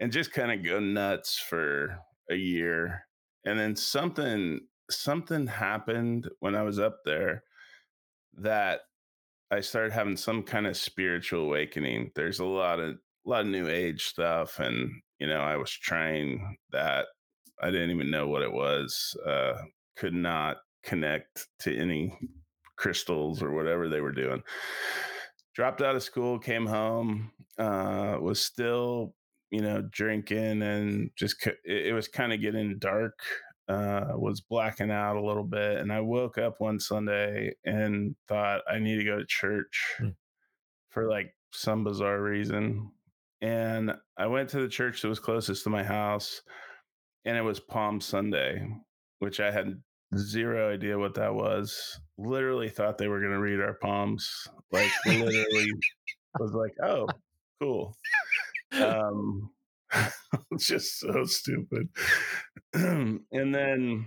and 0.00 0.12
just 0.12 0.32
kind 0.32 0.52
of 0.52 0.64
go 0.64 0.80
nuts 0.80 1.38
for 1.38 1.98
a 2.30 2.34
year. 2.34 3.06
And 3.46 3.58
then 3.58 3.76
something 3.76 4.60
something 4.90 5.46
happened 5.46 6.28
when 6.40 6.54
I 6.54 6.62
was 6.62 6.78
up 6.78 6.98
there 7.04 7.42
that 8.36 8.80
I 9.50 9.60
started 9.60 9.92
having 9.92 10.16
some 10.16 10.42
kind 10.42 10.66
of 10.66 10.76
spiritual 10.76 11.44
awakening. 11.44 12.10
There's 12.14 12.40
a 12.40 12.44
lot 12.44 12.80
of 12.80 12.96
a 13.26 13.30
lot 13.30 13.42
of 13.42 13.46
new 13.46 13.68
age 13.68 14.04
stuff, 14.04 14.58
and 14.58 14.90
you 15.18 15.26
know, 15.26 15.40
I 15.40 15.56
was 15.56 15.70
trying 15.70 16.56
that. 16.72 17.06
I 17.62 17.70
didn't 17.70 17.92
even 17.92 18.10
know 18.10 18.26
what 18.26 18.42
it 18.42 18.52
was. 18.52 19.16
Uh, 19.24 19.54
could 19.96 20.14
not 20.14 20.56
connect 20.82 21.46
to 21.60 21.76
any 21.76 22.12
crystals 22.76 23.42
or 23.42 23.52
whatever 23.52 23.88
they 23.88 24.00
were 24.00 24.12
doing. 24.12 24.42
Dropped 25.54 25.82
out 25.82 25.94
of 25.94 26.02
school, 26.02 26.38
came 26.38 26.66
home, 26.66 27.30
uh, 27.58 28.18
was 28.20 28.40
still, 28.40 29.14
you 29.50 29.60
know, 29.60 29.82
drinking 29.92 30.62
and 30.62 31.10
just 31.16 31.46
it, 31.46 31.58
it 31.64 31.92
was 31.94 32.08
kind 32.08 32.32
of 32.32 32.40
getting 32.40 32.78
dark 32.78 33.18
uh, 33.68 34.12
was 34.14 34.40
blacking 34.40 34.90
out 34.90 35.16
a 35.16 35.24
little 35.24 35.44
bit. 35.44 35.78
And 35.78 35.92
I 35.92 36.00
woke 36.00 36.38
up 36.38 36.60
one 36.60 36.78
Sunday 36.78 37.54
and 37.64 38.14
thought 38.28 38.62
I 38.70 38.78
need 38.78 38.96
to 38.96 39.04
go 39.04 39.18
to 39.18 39.26
church 39.26 39.94
Hmm. 39.98 40.08
for 40.90 41.08
like 41.08 41.34
some 41.52 41.84
bizarre 41.84 42.20
reason. 42.22 42.90
And 43.40 43.92
I 44.16 44.26
went 44.26 44.48
to 44.50 44.60
the 44.60 44.68
church 44.68 45.02
that 45.02 45.08
was 45.08 45.18
closest 45.20 45.64
to 45.64 45.70
my 45.70 45.82
house, 45.82 46.42
and 47.24 47.36
it 47.36 47.42
was 47.42 47.60
Palm 47.60 48.00
Sunday, 48.00 48.66
which 49.18 49.38
I 49.40 49.50
had 49.50 49.82
zero 50.16 50.72
idea 50.72 50.98
what 50.98 51.14
that 51.14 51.34
was. 51.34 52.00
Literally 52.16 52.68
thought 52.68 52.96
they 52.98 53.08
were 53.08 53.20
going 53.20 53.32
to 53.32 53.40
read 53.40 53.60
our 53.60 53.74
palms. 53.74 54.48
Like 54.72 54.90
literally 55.06 55.66
was 56.38 56.52
like, 56.52 56.72
oh, 56.82 57.06
cool. 57.60 57.96
Um, 58.74 59.50
just 60.58 60.98
so 60.98 61.24
stupid. 61.24 61.88
and 62.74 63.24
then, 63.32 64.06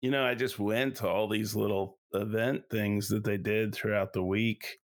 you 0.00 0.10
know, 0.10 0.24
I 0.24 0.34
just 0.34 0.58
went 0.58 0.96
to 0.96 1.08
all 1.08 1.28
these 1.28 1.54
little 1.54 1.98
event 2.12 2.62
things 2.70 3.08
that 3.08 3.24
they 3.24 3.36
did 3.36 3.74
throughout 3.74 4.12
the 4.12 4.24
week. 4.24 4.78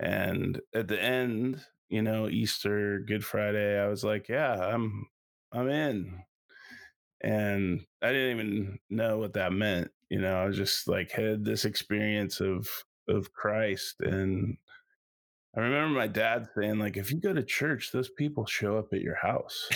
And 0.00 0.60
at 0.74 0.88
the 0.88 1.00
end, 1.00 1.60
you 1.88 2.02
know, 2.02 2.28
Easter, 2.28 3.00
Good 3.06 3.24
Friday, 3.24 3.78
I 3.78 3.86
was 3.88 4.04
like, 4.04 4.28
yeah, 4.28 4.54
I'm 4.54 5.06
I'm 5.52 5.68
in. 5.68 6.20
And 7.22 7.80
I 8.02 8.08
didn't 8.12 8.38
even 8.38 8.78
know 8.90 9.18
what 9.18 9.34
that 9.34 9.52
meant. 9.52 9.90
You 10.10 10.20
know, 10.20 10.36
I 10.36 10.44
was 10.46 10.56
just 10.56 10.88
like 10.88 11.12
had 11.12 11.44
this 11.44 11.64
experience 11.64 12.40
of 12.40 12.68
of 13.08 13.32
Christ 13.32 13.96
and 14.00 14.56
I 15.56 15.60
remember 15.60 15.98
my 15.98 16.08
dad 16.08 16.48
saying, 16.56 16.78
like, 16.78 16.96
if 16.96 17.12
you 17.12 17.20
go 17.20 17.32
to 17.32 17.42
church, 17.42 17.92
those 17.92 18.08
people 18.08 18.44
show 18.46 18.76
up 18.76 18.92
at 18.92 19.00
your 19.00 19.14
house. 19.14 19.68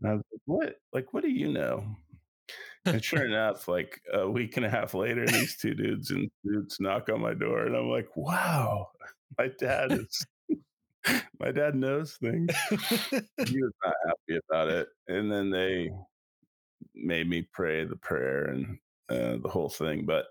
and 0.00 0.10
I 0.10 0.14
was 0.14 0.22
like, 0.32 0.40
what? 0.46 0.76
Like, 0.92 1.12
what 1.12 1.22
do 1.22 1.30
you 1.30 1.52
know? 1.52 1.84
And 2.86 3.04
sure 3.04 3.24
enough, 3.26 3.68
like 3.68 4.00
a 4.12 4.28
week 4.28 4.56
and 4.56 4.64
a 4.64 4.70
half 4.70 4.94
later, 4.94 5.26
these 5.26 5.56
two 5.58 5.74
dudes 5.74 6.10
in 6.10 6.30
suits 6.44 6.80
knock 6.80 7.08
on 7.10 7.20
my 7.20 7.34
door, 7.34 7.66
and 7.66 7.76
I'm 7.76 7.90
like, 7.90 8.08
wow, 8.16 8.88
my 9.38 9.50
dad 9.58 9.92
is 9.92 10.26
my 11.40 11.50
dad 11.50 11.74
knows 11.74 12.16
things. 12.16 12.54
he 12.70 13.62
was 13.62 13.72
not 13.84 13.94
happy 14.06 14.40
about 14.48 14.68
it. 14.68 14.88
And 15.08 15.30
then 15.30 15.50
they 15.50 15.90
made 16.94 17.28
me 17.28 17.46
pray 17.52 17.84
the 17.84 17.96
prayer 17.96 18.44
and 18.44 18.78
uh, 19.08 19.36
the 19.42 19.48
whole 19.48 19.68
thing. 19.68 20.04
But 20.06 20.26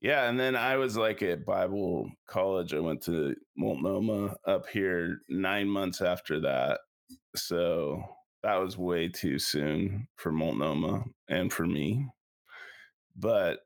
yeah, 0.00 0.28
and 0.28 0.38
then 0.38 0.56
I 0.56 0.76
was 0.76 0.96
like 0.96 1.22
at 1.22 1.44
Bible 1.44 2.10
college. 2.26 2.74
I 2.74 2.80
went 2.80 3.02
to 3.02 3.34
Multnomah 3.56 4.34
up 4.46 4.68
here 4.68 5.18
nine 5.28 5.68
months 5.68 6.00
after 6.00 6.40
that. 6.40 6.80
So 7.36 8.02
that 8.42 8.56
was 8.56 8.78
way 8.78 9.08
too 9.08 9.38
soon 9.38 10.08
for 10.16 10.32
Multnomah 10.32 11.04
and 11.28 11.52
for 11.52 11.66
me. 11.66 12.06
But 13.16 13.60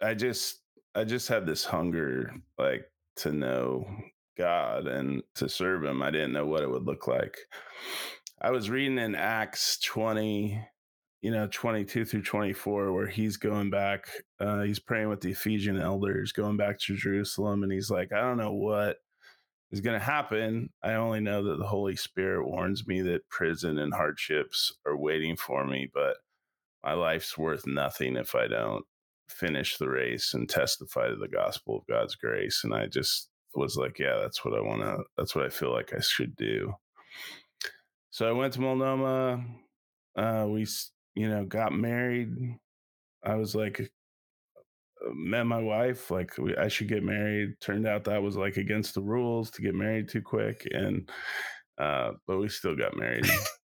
I 0.00 0.14
just 0.14 0.60
I 0.94 1.04
just 1.04 1.28
had 1.28 1.46
this 1.46 1.64
hunger 1.64 2.32
like 2.58 2.90
to 3.16 3.32
know 3.32 3.86
God 4.38 4.86
and 4.86 5.22
to 5.34 5.48
serve 5.48 5.84
him. 5.84 6.02
I 6.02 6.10
didn't 6.10 6.32
know 6.32 6.46
what 6.46 6.62
it 6.62 6.70
would 6.70 6.86
look 6.86 7.06
like. 7.06 7.36
I 8.40 8.50
was 8.50 8.70
reading 8.70 8.98
in 8.98 9.14
Acts 9.14 9.78
20, 9.80 10.66
you 11.22 11.30
know, 11.30 11.46
22 11.50 12.04
through 12.04 12.22
24, 12.22 12.92
where 12.92 13.06
he's 13.06 13.36
going 13.36 13.70
back, 13.70 14.08
uh, 14.40 14.62
he's 14.62 14.78
praying 14.78 15.08
with 15.08 15.20
the 15.20 15.30
Ephesian 15.30 15.78
elders, 15.78 16.32
going 16.32 16.56
back 16.56 16.78
to 16.80 16.96
Jerusalem, 16.96 17.62
and 17.62 17.72
he's 17.72 17.90
like, 17.90 18.12
I 18.12 18.20
don't 18.20 18.38
know 18.38 18.52
what 18.52 18.96
is 19.70 19.80
going 19.80 19.98
to 19.98 20.04
happen. 20.04 20.70
I 20.82 20.94
only 20.94 21.20
know 21.20 21.42
that 21.44 21.58
the 21.58 21.66
Holy 21.66 21.96
Spirit 21.96 22.48
warns 22.48 22.86
me 22.86 23.02
that 23.02 23.28
prison 23.28 23.78
and 23.78 23.92
hardships 23.92 24.72
are 24.86 24.96
waiting 24.96 25.36
for 25.36 25.66
me, 25.66 25.90
but 25.92 26.16
my 26.82 26.94
life's 26.94 27.36
worth 27.36 27.66
nothing 27.66 28.16
if 28.16 28.34
I 28.34 28.48
don't 28.48 28.84
finish 29.28 29.76
the 29.76 29.88
race 29.88 30.34
and 30.34 30.48
testify 30.48 31.08
to 31.08 31.16
the 31.16 31.28
gospel 31.28 31.76
of 31.76 31.86
God's 31.86 32.14
grace. 32.14 32.62
And 32.64 32.74
I 32.74 32.86
just 32.86 33.28
was 33.54 33.76
like, 33.76 33.98
yeah, 33.98 34.18
that's 34.20 34.44
what 34.44 34.54
I 34.54 34.60
want 34.60 34.80
to, 34.82 35.04
that's 35.16 35.34
what 35.34 35.44
I 35.44 35.50
feel 35.50 35.72
like 35.72 35.92
I 35.94 36.00
should 36.00 36.34
do. 36.36 36.72
So 38.10 38.28
I 38.28 38.32
went 38.32 38.54
to 38.54 38.60
Multnomah. 38.60 39.44
Uh, 40.16 40.46
we, 40.48 40.66
you 41.14 41.28
know, 41.28 41.44
got 41.44 41.72
married. 41.72 42.34
I 43.24 43.34
was 43.34 43.54
like, 43.54 43.80
uh, 43.80 45.10
met 45.14 45.44
my 45.44 45.60
wife. 45.60 46.10
Like, 46.10 46.36
we, 46.38 46.56
I 46.56 46.68
should 46.68 46.88
get 46.88 47.02
married. 47.02 47.60
Turned 47.60 47.86
out 47.86 48.04
that 48.04 48.22
was 48.22 48.36
like 48.36 48.56
against 48.56 48.94
the 48.94 49.02
rules 49.02 49.50
to 49.52 49.62
get 49.62 49.74
married 49.74 50.08
too 50.08 50.22
quick. 50.22 50.66
And, 50.70 51.08
uh, 51.78 52.12
but 52.26 52.38
we 52.38 52.48
still 52.48 52.76
got 52.76 52.96
married. 52.96 53.26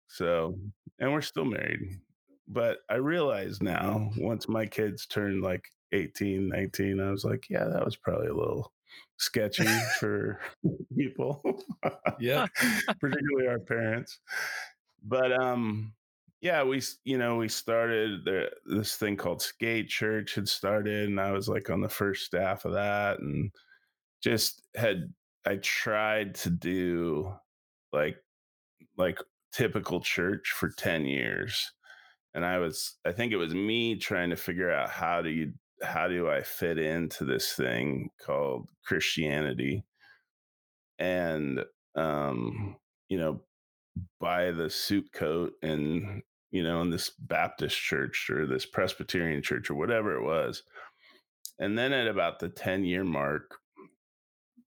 so, 0.07 0.57
and 0.99 1.11
we're 1.11 1.21
still 1.21 1.45
married. 1.45 1.99
But 2.47 2.79
I 2.89 2.95
realize 2.95 3.61
now, 3.61 4.09
once 4.17 4.49
my 4.49 4.65
kids 4.65 5.05
turned 5.05 5.41
like 5.41 5.63
18, 5.93 6.49
19, 6.49 6.99
I 6.99 7.11
was 7.11 7.23
like, 7.23 7.47
yeah, 7.49 7.65
that 7.65 7.85
was 7.85 7.95
probably 7.95 8.27
a 8.27 8.33
little 8.33 8.71
sketchy 9.17 9.65
for 9.99 10.39
people. 10.97 11.41
Yeah. 12.19 12.47
Particularly 12.99 13.47
our 13.47 13.59
parents. 13.59 14.19
But 15.03 15.31
um 15.31 15.93
yeah, 16.41 16.63
we 16.63 16.81
you 17.05 17.17
know, 17.17 17.37
we 17.37 17.47
started 17.47 18.25
the, 18.25 18.49
this 18.65 18.95
thing 18.95 19.15
called 19.15 19.41
Skate 19.41 19.89
Church 19.89 20.35
had 20.35 20.49
started 20.49 21.07
and 21.09 21.19
I 21.19 21.31
was 21.31 21.47
like 21.47 21.69
on 21.69 21.81
the 21.81 21.89
first 21.89 22.25
staff 22.25 22.65
of 22.65 22.73
that 22.73 23.19
and 23.19 23.51
just 24.23 24.63
had 24.75 25.13
I 25.45 25.57
tried 25.57 26.35
to 26.35 26.49
do 26.49 27.33
like 27.93 28.17
like 28.97 29.19
typical 29.53 30.01
church 30.01 30.51
for 30.55 30.69
10 30.69 31.05
years. 31.05 31.71
And 32.33 32.45
I 32.45 32.59
was 32.59 32.97
I 33.05 33.11
think 33.11 33.33
it 33.33 33.37
was 33.37 33.53
me 33.53 33.95
trying 33.97 34.29
to 34.31 34.35
figure 34.35 34.71
out 34.71 34.89
how 34.89 35.21
do 35.21 35.29
you 35.29 35.53
how 35.83 36.07
do 36.07 36.29
I 36.29 36.41
fit 36.41 36.77
into 36.79 37.25
this 37.25 37.53
thing 37.53 38.09
called 38.23 38.67
Christianity? 38.85 39.83
And 40.99 41.63
um, 41.95 42.77
you 43.09 43.17
know, 43.19 43.41
buy 44.19 44.51
the 44.51 44.69
suit 44.69 45.11
coat 45.13 45.53
and 45.61 46.23
you 46.51 46.63
know, 46.63 46.81
in 46.81 46.89
this 46.89 47.09
Baptist 47.09 47.77
church 47.77 48.29
or 48.29 48.45
this 48.45 48.65
Presbyterian 48.65 49.41
church 49.41 49.69
or 49.69 49.75
whatever 49.75 50.15
it 50.15 50.23
was. 50.23 50.63
And 51.59 51.77
then 51.77 51.93
at 51.93 52.07
about 52.07 52.39
the 52.39 52.49
10 52.49 52.83
year 52.83 53.03
mark, 53.03 53.55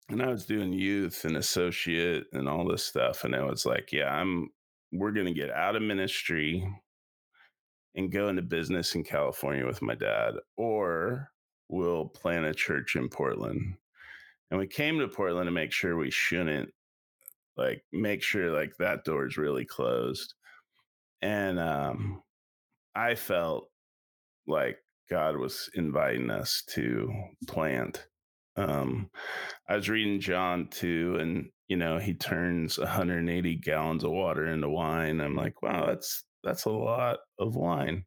and 0.10 0.22
I 0.22 0.28
was 0.28 0.46
doing 0.46 0.74
youth 0.74 1.26
and 1.26 1.38
associate 1.38 2.26
and 2.34 2.48
all 2.48 2.66
this 2.68 2.86
stuff. 2.86 3.24
And 3.24 3.36
I 3.36 3.44
was 3.44 3.66
like, 3.66 3.92
yeah, 3.92 4.14
I'm, 4.14 4.50
we're 4.92 5.12
going 5.12 5.26
to 5.26 5.34
get 5.34 5.50
out 5.50 5.76
of 5.76 5.82
ministry 5.82 6.68
and 7.96 8.12
go 8.12 8.28
into 8.28 8.42
business 8.42 8.96
in 8.96 9.04
California 9.04 9.66
with 9.66 9.82
my 9.82 9.96
dad, 9.96 10.34
or 10.58 11.32
we'll 11.70 12.06
plant 12.06 12.46
a 12.46 12.54
church 12.54 12.96
in 12.96 13.08
Portland. 13.08 13.76
And 14.52 14.60
we 14.60 14.68
came 14.68 15.00
to 15.00 15.08
Portland 15.08 15.48
to 15.48 15.52
make 15.52 15.72
sure 15.72 15.96
we 15.96 16.12
shouldn't 16.12 16.70
like 17.56 17.84
make 17.92 18.24
sure 18.24 18.52
like 18.52 18.76
that 18.78 19.04
door 19.04 19.26
is 19.28 19.38
really 19.38 19.66
closed. 19.66 20.34
And 21.24 21.60
um 21.60 22.22
I 22.96 23.16
felt 23.16 23.70
like 24.48 24.80
God 25.10 25.38
was 25.38 25.70
inviting 25.76 26.32
us 26.32 26.64
to 26.72 27.12
plant. 27.48 28.08
Um 28.58 29.12
I 29.70 29.76
was 29.78 29.90
reading 29.90 30.22
John 30.22 30.70
2 30.70 31.18
and 31.20 31.50
you 31.70 31.78
know, 31.78 32.00
he 32.00 32.14
turns 32.16 32.80
180 32.80 33.56
gallons 33.58 34.04
of 34.04 34.12
water 34.12 34.48
into 34.48 34.70
wine. 34.70 35.22
I'm 35.22 35.36
like, 35.36 35.62
wow, 35.64 35.88
that's 35.88 36.26
that's 36.44 36.66
a 36.66 36.72
lot 36.72 37.20
of 37.40 37.56
wine. 37.56 38.06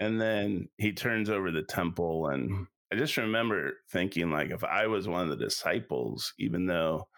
And 0.00 0.20
then 0.20 0.68
he 0.78 0.92
turns 0.92 1.30
over 1.30 1.50
the 1.50 1.62
temple. 1.62 2.28
And 2.28 2.66
I 2.92 2.96
just 2.96 3.16
remember 3.16 3.74
thinking, 3.90 4.30
like, 4.30 4.50
if 4.50 4.64
I 4.64 4.86
was 4.86 5.08
one 5.08 5.22
of 5.22 5.30
the 5.38 5.44
disciples, 5.44 6.32
even 6.38 6.66
though 6.66 7.08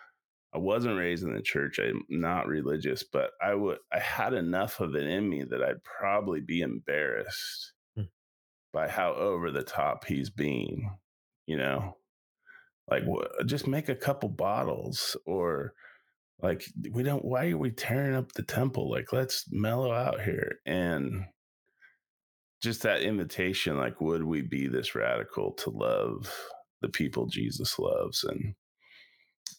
I 0.56 0.58
wasn't 0.58 0.96
raised 0.96 1.22
in 1.22 1.34
the 1.34 1.42
church, 1.42 1.78
I'm 1.78 2.02
not 2.08 2.46
religious, 2.46 3.02
but 3.02 3.32
I 3.42 3.54
would, 3.54 3.76
I 3.92 3.98
had 3.98 4.32
enough 4.32 4.80
of 4.80 4.94
it 4.94 5.06
in 5.06 5.28
me 5.28 5.44
that 5.44 5.62
I'd 5.62 5.84
probably 5.84 6.40
be 6.40 6.62
embarrassed 6.62 7.74
hmm. 7.94 8.04
by 8.72 8.88
how 8.88 9.12
over 9.12 9.50
the 9.50 9.62
top 9.62 10.06
he's 10.06 10.30
being, 10.30 10.96
you 11.46 11.58
know? 11.58 11.98
Like, 12.90 13.02
just 13.44 13.66
make 13.66 13.90
a 13.90 13.94
couple 13.94 14.30
bottles 14.30 15.14
or, 15.26 15.74
like 16.42 16.66
we 16.90 17.02
don't 17.02 17.24
why 17.24 17.48
are 17.48 17.56
we 17.56 17.70
tearing 17.70 18.14
up 18.14 18.30
the 18.32 18.42
temple 18.42 18.90
like 18.90 19.10
let's 19.10 19.46
mellow 19.50 19.90
out 19.90 20.20
here 20.20 20.58
and 20.66 21.24
just 22.62 22.82
that 22.82 23.00
invitation 23.00 23.78
like 23.78 24.02
would 24.02 24.22
we 24.22 24.42
be 24.42 24.66
this 24.68 24.94
radical 24.94 25.52
to 25.52 25.70
love 25.70 26.30
the 26.82 26.90
people 26.90 27.26
jesus 27.26 27.78
loves 27.78 28.22
and 28.22 28.54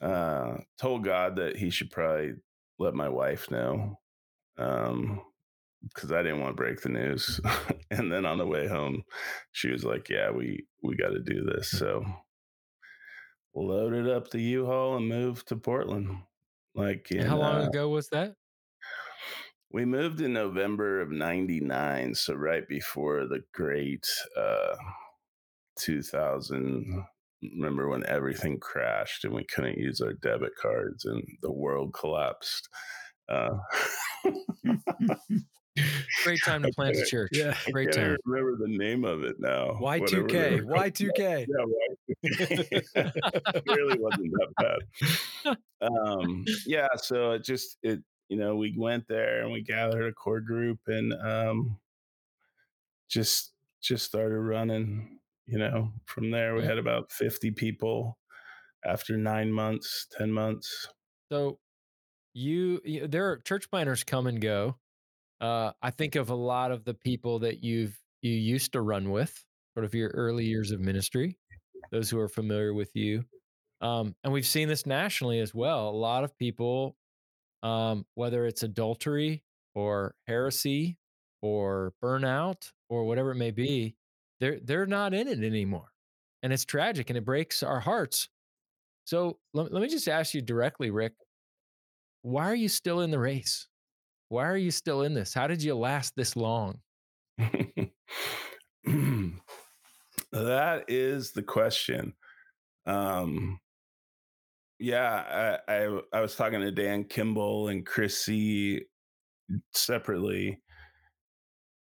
uh 0.02 0.58
told 0.80 1.04
god 1.04 1.36
that 1.36 1.56
he 1.56 1.70
should 1.70 1.90
probably 1.90 2.34
let 2.80 2.94
my 2.94 3.10
wife 3.10 3.50
know 3.50 3.98
um 4.58 5.22
because 5.84 6.12
i 6.12 6.22
didn't 6.22 6.40
want 6.40 6.52
to 6.56 6.62
break 6.62 6.82
the 6.82 6.90
news 6.90 7.40
and 7.92 8.12
then 8.12 8.26
on 8.26 8.38
the 8.38 8.46
way 8.46 8.68
home 8.68 9.04
she 9.52 9.70
was 9.72 9.84
like 9.84 10.10
yeah 10.10 10.30
we 10.30 10.66
we 10.84 10.96
got 10.96 11.10
to 11.10 11.20
do 11.20 11.44
this 11.44 11.70
so 11.72 12.06
loaded 13.56 14.08
up 14.08 14.30
the 14.30 14.42
u-haul 14.42 14.98
and 14.98 15.08
moved 15.08 15.48
to 15.48 15.56
portland 15.56 16.20
like, 16.78 17.12
in, 17.12 17.26
how 17.26 17.38
long 17.38 17.64
uh, 17.64 17.68
ago 17.68 17.90
was 17.90 18.08
that? 18.10 18.36
We 19.72 19.84
moved 19.84 20.22
in 20.22 20.32
November 20.32 21.02
of 21.02 21.10
99. 21.10 22.14
So, 22.14 22.36
right 22.36 22.68
before 22.68 23.26
the 23.26 23.42
great 23.52 24.06
uh, 24.38 24.76
2000. 25.80 27.04
Remember 27.42 27.88
when 27.90 28.06
everything 28.08 28.60
crashed 28.60 29.24
and 29.24 29.34
we 29.34 29.44
couldn't 29.44 29.78
use 29.78 30.02
our 30.02 30.14
debit 30.14 30.54
cards 30.60 31.06
and 31.06 31.24
the 31.42 31.52
world 31.52 31.94
collapsed? 31.94 32.68
Uh, 33.30 33.58
Great 36.24 36.40
time 36.44 36.64
to 36.64 36.72
plant 36.74 36.96
a 36.96 37.06
church. 37.06 37.30
Yeah. 37.34 37.56
I 37.68 37.72
Great 37.72 37.92
can't 37.92 38.08
time. 38.08 38.18
remember 38.26 38.58
the 38.58 38.78
name 38.78 39.06
of 39.06 39.24
it 39.24 39.36
now. 39.40 39.78
Y2K. 39.80 40.66
were 40.66 40.74
called. 40.74 40.94
Y2K. 40.94 41.46
Yeah, 42.24 43.12
really 43.68 44.00
wasn't 44.00 44.32
that 44.34 44.80
bad. 45.44 45.58
Um, 45.82 46.46
yeah, 46.66 46.88
so 46.96 47.34
it 47.34 47.44
just 47.44 47.78
it 47.84 48.00
you 48.30 48.38
know 48.38 48.56
we 48.56 48.74
went 48.76 49.08
there 49.08 49.44
and 49.44 49.52
we 49.52 49.62
gathered 49.62 50.08
a 50.08 50.14
core 50.14 50.42
group 50.42 50.80
and 50.88 51.14
um, 51.14 51.78
just 53.10 53.54
just 53.82 54.06
started 54.06 54.40
running. 54.40 55.20
You 55.48 55.58
know, 55.60 55.94
from 56.06 56.32
there 56.32 56.56
we 56.56 56.62
Yeah. 56.62 56.68
had 56.68 56.78
about 56.78 57.12
fifty 57.12 57.52
people 57.52 58.18
after 58.86 59.18
nine 59.18 59.52
months, 59.52 60.08
ten 60.12 60.32
months. 60.32 60.90
So 61.32 61.60
you, 62.34 62.82
you 62.86 63.08
there 63.08 63.32
are 63.32 63.40
church 63.40 63.70
planters 63.70 64.04
come 64.04 64.28
and 64.28 64.42
go. 64.42 64.78
Uh, 65.42 65.74
I 65.82 65.92
think 65.92 66.16
of 66.16 66.30
a 66.30 66.36
lot 66.36 66.72
of 66.72 66.86
the 66.86 66.94
people 66.94 67.40
that 67.40 67.64
you've 67.64 68.00
you 68.22 68.34
used 68.34 68.74
to 68.74 68.82
run 68.82 69.12
with, 69.12 69.46
sort 69.76 69.86
of 69.86 69.96
your 69.96 70.10
early 70.12 70.46
years 70.46 70.72
of 70.72 70.80
ministry, 70.82 71.40
those 71.92 72.10
who 72.10 72.20
are 72.20 72.30
familiar 72.30 72.74
with 72.74 72.92
you. 72.96 73.26
Um, 73.82 74.16
and 74.24 74.34
we've 74.34 74.48
seen 74.48 74.68
this 74.70 74.86
nationally 74.86 75.40
as 75.40 75.54
well. 75.56 75.90
A 75.90 75.92
lot 75.92 76.24
of 76.24 76.38
people, 76.38 76.98
um, 77.64 78.06
whether 78.16 78.46
it's 78.46 78.64
adultery 78.64 79.44
or 79.76 80.16
heresy 80.28 81.00
or 81.42 81.94
burnout 82.04 82.72
or 82.90 83.06
whatever 83.06 83.32
it 83.32 83.36
may 83.36 83.52
be, 83.52 83.98
they're 84.40 84.60
they're 84.64 84.86
not 84.86 85.14
in 85.14 85.28
it 85.28 85.44
anymore. 85.44 85.92
And 86.44 86.54
it's 86.54 86.66
tragic 86.66 87.10
and 87.10 87.18
it 87.18 87.26
breaks 87.26 87.64
our 87.64 87.80
hearts. 87.80 88.30
So 89.06 89.40
let, 89.54 89.72
let 89.74 89.82
me 89.82 89.90
just 89.90 90.08
ask 90.08 90.34
you 90.34 90.42
directly, 90.42 90.92
Rick, 90.92 91.14
why 92.22 92.46
are 92.50 92.56
you 92.56 92.70
still 92.70 93.02
in 93.02 93.12
the 93.12 93.20
race? 93.20 93.68
Why 94.30 94.46
are 94.48 94.58
you 94.58 94.72
still 94.72 95.04
in 95.04 95.14
this? 95.14 95.34
How 95.34 95.48
did 95.48 95.64
you 95.64 95.76
last 95.76 96.14
this 96.16 96.36
long? 96.36 96.80
that 100.32 100.86
is 100.88 101.32
the 101.32 101.44
question. 101.44 102.14
Um, 102.86 103.60
yeah, 104.80 105.60
I, 105.68 105.74
I 105.74 106.00
I 106.14 106.22
was 106.22 106.36
talking 106.36 106.62
to 106.62 106.72
Dan 106.72 107.04
Kimball 107.06 107.70
and 107.70 107.86
Chrissy 107.86 108.86
separately, 109.74 110.62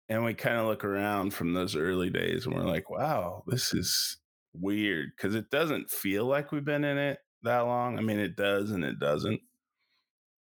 and 0.10 0.24
we 0.24 0.34
kind 0.34 0.58
of 0.58 0.68
look 0.68 0.84
around 0.84 1.34
from 1.34 1.54
those 1.54 1.76
early 1.76 2.10
days, 2.10 2.46
and 2.46 2.56
we're 2.56 2.64
like, 2.64 2.90
"Wow, 2.90 3.44
this 3.48 3.74
is 3.74 4.18
weird," 4.54 5.12
because 5.16 5.36
it 5.36 5.50
doesn't 5.50 5.90
feel 5.92 6.26
like 6.26 6.52
we've 6.52 6.66
been 6.66 6.84
in 6.84 6.98
it 6.98 7.20
that 7.44 7.62
long. 7.62 7.98
I 7.98 8.02
mean, 8.02 8.20
it 8.20 8.36
does 8.36 8.72
and 8.72 8.84
it 8.84 9.00
doesn't, 9.00 9.42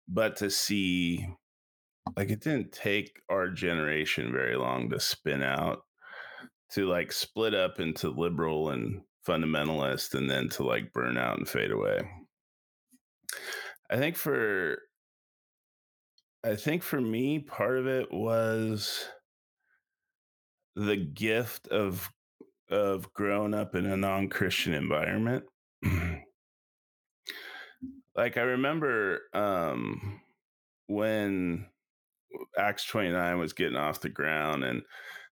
but 0.09 0.37
to 0.37 0.51
see, 0.51 1.27
like, 2.17 2.31
it 2.31 2.41
didn't 2.41 2.73
take 2.73 3.21
our 3.29 3.51
generation 3.51 4.33
very 4.33 4.57
long 4.57 4.91
to 4.91 5.01
spin 5.01 5.43
out 5.43 5.85
to 6.71 6.87
like 6.87 7.13
split 7.13 7.55
up 7.55 7.81
into 7.81 8.11
liberal 8.11 8.71
and 8.71 9.03
fundamentalist 9.27 10.15
and 10.15 10.31
then 10.31 10.49
to 10.51 10.65
like 10.65 10.93
burn 10.93 11.17
out 11.17 11.39
and 11.39 11.49
fade 11.49 11.71
away. 11.71 12.01
I 13.91 13.97
think 13.97 14.17
for 14.17 14.79
I 16.45 16.57
think 16.57 16.83
for 16.83 17.01
me 17.01 17.39
part 17.39 17.79
of 17.79 17.87
it 17.87 18.13
was 18.13 19.09
the 20.77 20.97
gift 20.97 21.69
of 21.69 22.11
of 22.71 23.13
growing 23.13 23.55
up 23.55 23.75
in 23.75 23.87
a 23.87 23.97
non-Christian 23.97 24.75
environment. 24.75 25.45
like 28.17 28.37
I 28.37 28.43
remember 28.43 29.21
um 29.35 30.21
when 30.87 31.67
Acts 32.59 32.85
29 32.87 33.39
was 33.39 33.53
getting 33.53 33.77
off 33.77 34.01
the 34.01 34.09
ground 34.09 34.65
and 34.65 34.83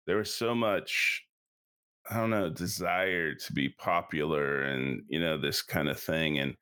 there 0.07 0.17
was 0.17 0.33
so 0.35 0.55
much 0.55 1.25
I 2.11 2.17
don't 2.17 2.31
know, 2.31 2.51
desire 2.51 3.35
to 3.35 3.53
be 3.53 3.69
popular 3.69 4.63
and, 4.63 5.03
you 5.09 5.21
know, 5.21 5.39
this 5.39 5.63
kind 5.63 5.89
of 5.89 6.01
thing. 6.01 6.39
And, 6.39 6.57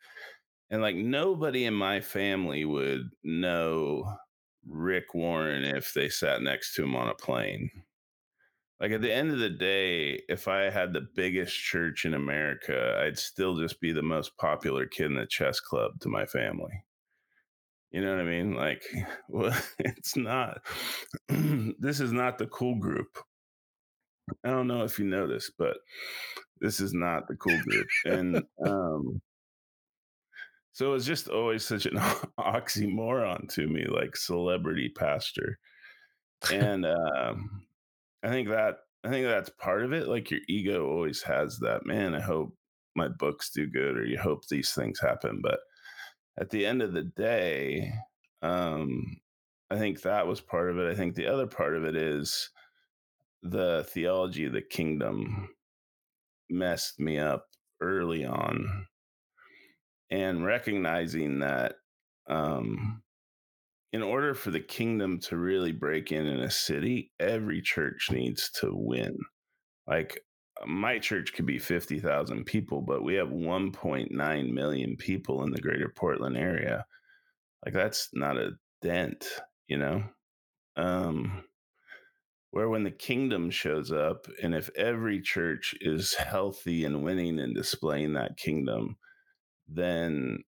and 0.71 0.83
like 0.83 0.97
nobody 0.97 1.65
in 1.65 1.75
my 1.75 2.01
family 2.01 2.67
would 2.67 3.09
know 3.25 4.13
Rick 4.67 5.15
Warren 5.15 5.65
if 5.65 5.95
they 5.95 6.11
sat 6.11 6.43
next 6.43 6.75
to 6.75 6.85
him 6.85 6.95
on 6.95 7.09
a 7.09 7.15
plane. 7.15 7.71
Like 8.81 8.93
at 8.93 9.03
the 9.03 9.13
end 9.13 9.33
of 9.33 9.41
the 9.41 9.51
day, 9.51 10.23
if 10.29 10.47
I 10.47 10.71
had 10.71 10.93
the 10.93 11.09
biggest 11.17 11.57
church 11.57 12.05
in 12.05 12.15
America, 12.15 13.01
I'd 13.03 13.19
still 13.19 13.57
just 13.57 13.81
be 13.81 13.93
the 13.93 14.03
most 14.03 14.37
popular 14.37 14.87
kid 14.87 15.07
in 15.07 15.15
the 15.15 15.27
chess 15.27 15.59
club 15.59 15.99
to 16.01 16.09
my 16.09 16.27
family. 16.27 16.85
You 17.91 18.03
know 18.03 18.11
what 18.15 18.25
I 18.25 18.29
mean? 18.29 18.55
Like, 18.55 18.85
well, 19.29 19.57
it's 19.81 20.17
not, 20.17 20.61
this 21.29 22.01
is 22.01 22.13
not 22.13 22.39
the 22.39 22.47
cool 22.47 22.77
group. 22.77 23.19
I 24.45 24.51
don't 24.51 24.69
know 24.69 24.85
if 24.85 24.99
you 24.99 25.07
noticed, 25.07 25.53
but 25.59 25.79
this 26.61 26.81
is 26.81 26.93
not 26.93 27.27
the 27.27 27.37
cool 27.37 27.59
group. 27.67 27.89
And 28.05 28.43
um, 28.67 29.21
so 30.73 30.95
it's 30.95 31.07
just 31.07 31.29
always 31.29 31.65
such 31.65 31.87
an 31.87 31.97
oxymoron 32.39 33.53
to 33.55 33.67
me, 33.67 33.87
like 33.89 34.17
celebrity 34.17 34.93
pastor. 34.97 35.59
And 36.53 36.87
um, 36.87 37.63
I 38.23 38.29
think 38.29 38.49
that 38.49 38.77
I 39.05 39.11
think 39.11 39.27
that's 39.27 39.51
part 39.51 39.85
of 39.85 39.93
it. 39.93 40.09
Like 40.09 40.31
your 40.31 40.41
ego 40.49 40.89
always 40.89 41.23
has 41.23 41.59
that, 41.59 41.87
man, 41.87 42.15
I 42.15 42.21
hope 42.21 42.55
my 42.97 43.09
books 43.09 43.51
do 43.51 43.67
good 43.67 43.97
or 43.97 44.05
you 44.05 44.19
hope 44.19 44.47
these 44.49 44.73
things 44.73 44.99
happen. 45.01 45.41
But 45.43 45.61
at 46.39 46.51
the 46.51 46.67
end 46.67 46.83
of 46.83 46.93
the 46.93 47.05
day, 47.05 47.93
um, 48.43 49.21
I 49.71 49.79
think 49.79 50.03
that 50.03 50.27
was 50.27 50.41
part 50.41 50.71
of 50.71 50.79
it. 50.79 50.91
I 50.91 50.95
think 50.95 51.15
the 51.15 51.27
other 51.27 51.47
part 51.47 51.77
of 51.77 51.85
it 51.85 51.95
is 51.95 52.51
the 53.43 53.87
theology 53.89 54.47
of 54.47 54.53
the 54.53 54.63
kingdom 54.63 55.51
messed 56.51 56.99
me 56.99 57.19
up 57.19 57.47
early 57.81 58.25
on 58.25 58.87
and 60.11 60.45
recognizing 60.45 61.41
that 61.41 61.75
um, 62.29 63.03
in 63.93 64.03
order 64.03 64.35
for 64.35 64.51
the 64.51 64.61
kingdom 64.61 65.19
to 65.19 65.37
really 65.37 65.73
break 65.73 66.13
in 66.13 66.27
in 66.27 66.41
a 66.41 66.51
city 66.51 67.11
every 67.19 67.63
church 67.63 68.09
needs 68.11 68.51
to 68.51 68.71
win. 68.73 69.17
Like 69.87 70.21
my 70.67 70.99
church 70.99 71.33
could 71.33 71.47
be 71.47 71.59
50,000 71.59 72.45
people 72.45 72.83
but 72.83 73.03
we 73.03 73.15
have 73.15 73.29
1.9 73.29 74.53
million 74.53 74.97
people 74.97 75.43
in 75.45 75.51
the 75.51 75.61
greater 75.61 75.93
portland 75.95 76.37
area. 76.37 76.85
Like 77.65 77.75
that's 77.75 78.11
not 78.13 78.37
a 78.37 78.53
dent 78.83 79.27
you 79.67 79.79
know? 79.79 80.05
Um 80.77 81.45
where 82.51 82.69
when 82.69 82.83
the 82.83 82.91
kingdom 82.91 83.51
shows 83.51 83.93
up 83.93 84.27
and 84.43 84.55
if 84.55 84.71
every 84.77 85.21
church 85.21 85.75
is 85.81 86.15
healthy 86.15 86.85
and 86.85 87.03
winning 87.03 87.39
and 87.39 87.55
displaying 87.55 88.15
that 88.15 88.37
kingdom 88.37 88.97
then 89.69 90.39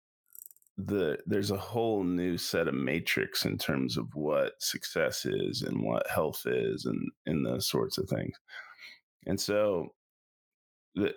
the 0.77 1.19
there's 1.27 1.51
a 1.51 1.59
whole 1.59 2.03
new 2.05 2.39
set 2.39 2.69
of 2.69 2.75
matrix 2.75 3.45
in 3.45 3.59
terms 3.59 3.97
of 3.97 4.07
what 4.15 4.53
success 4.61 5.27
is 5.27 5.63
and 5.63 5.83
what 5.83 6.09
health 6.09 6.43
is 6.47 6.87
and 6.87 7.11
and 7.27 7.45
those 7.45 7.69
sorts 7.69 7.99
of 7.99 8.09
things 8.09 8.35
and 9.27 9.39
so 9.39 9.89
the, 10.95 11.13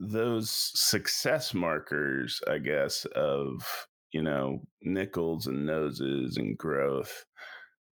those 0.00 0.50
success 0.50 1.52
markers 1.52 2.40
i 2.48 2.58
guess 2.58 3.06
of 3.16 3.86
you 4.12 4.22
know 4.22 4.60
nickels 4.82 5.46
and 5.46 5.66
noses 5.66 6.36
and 6.36 6.56
growth 6.56 7.24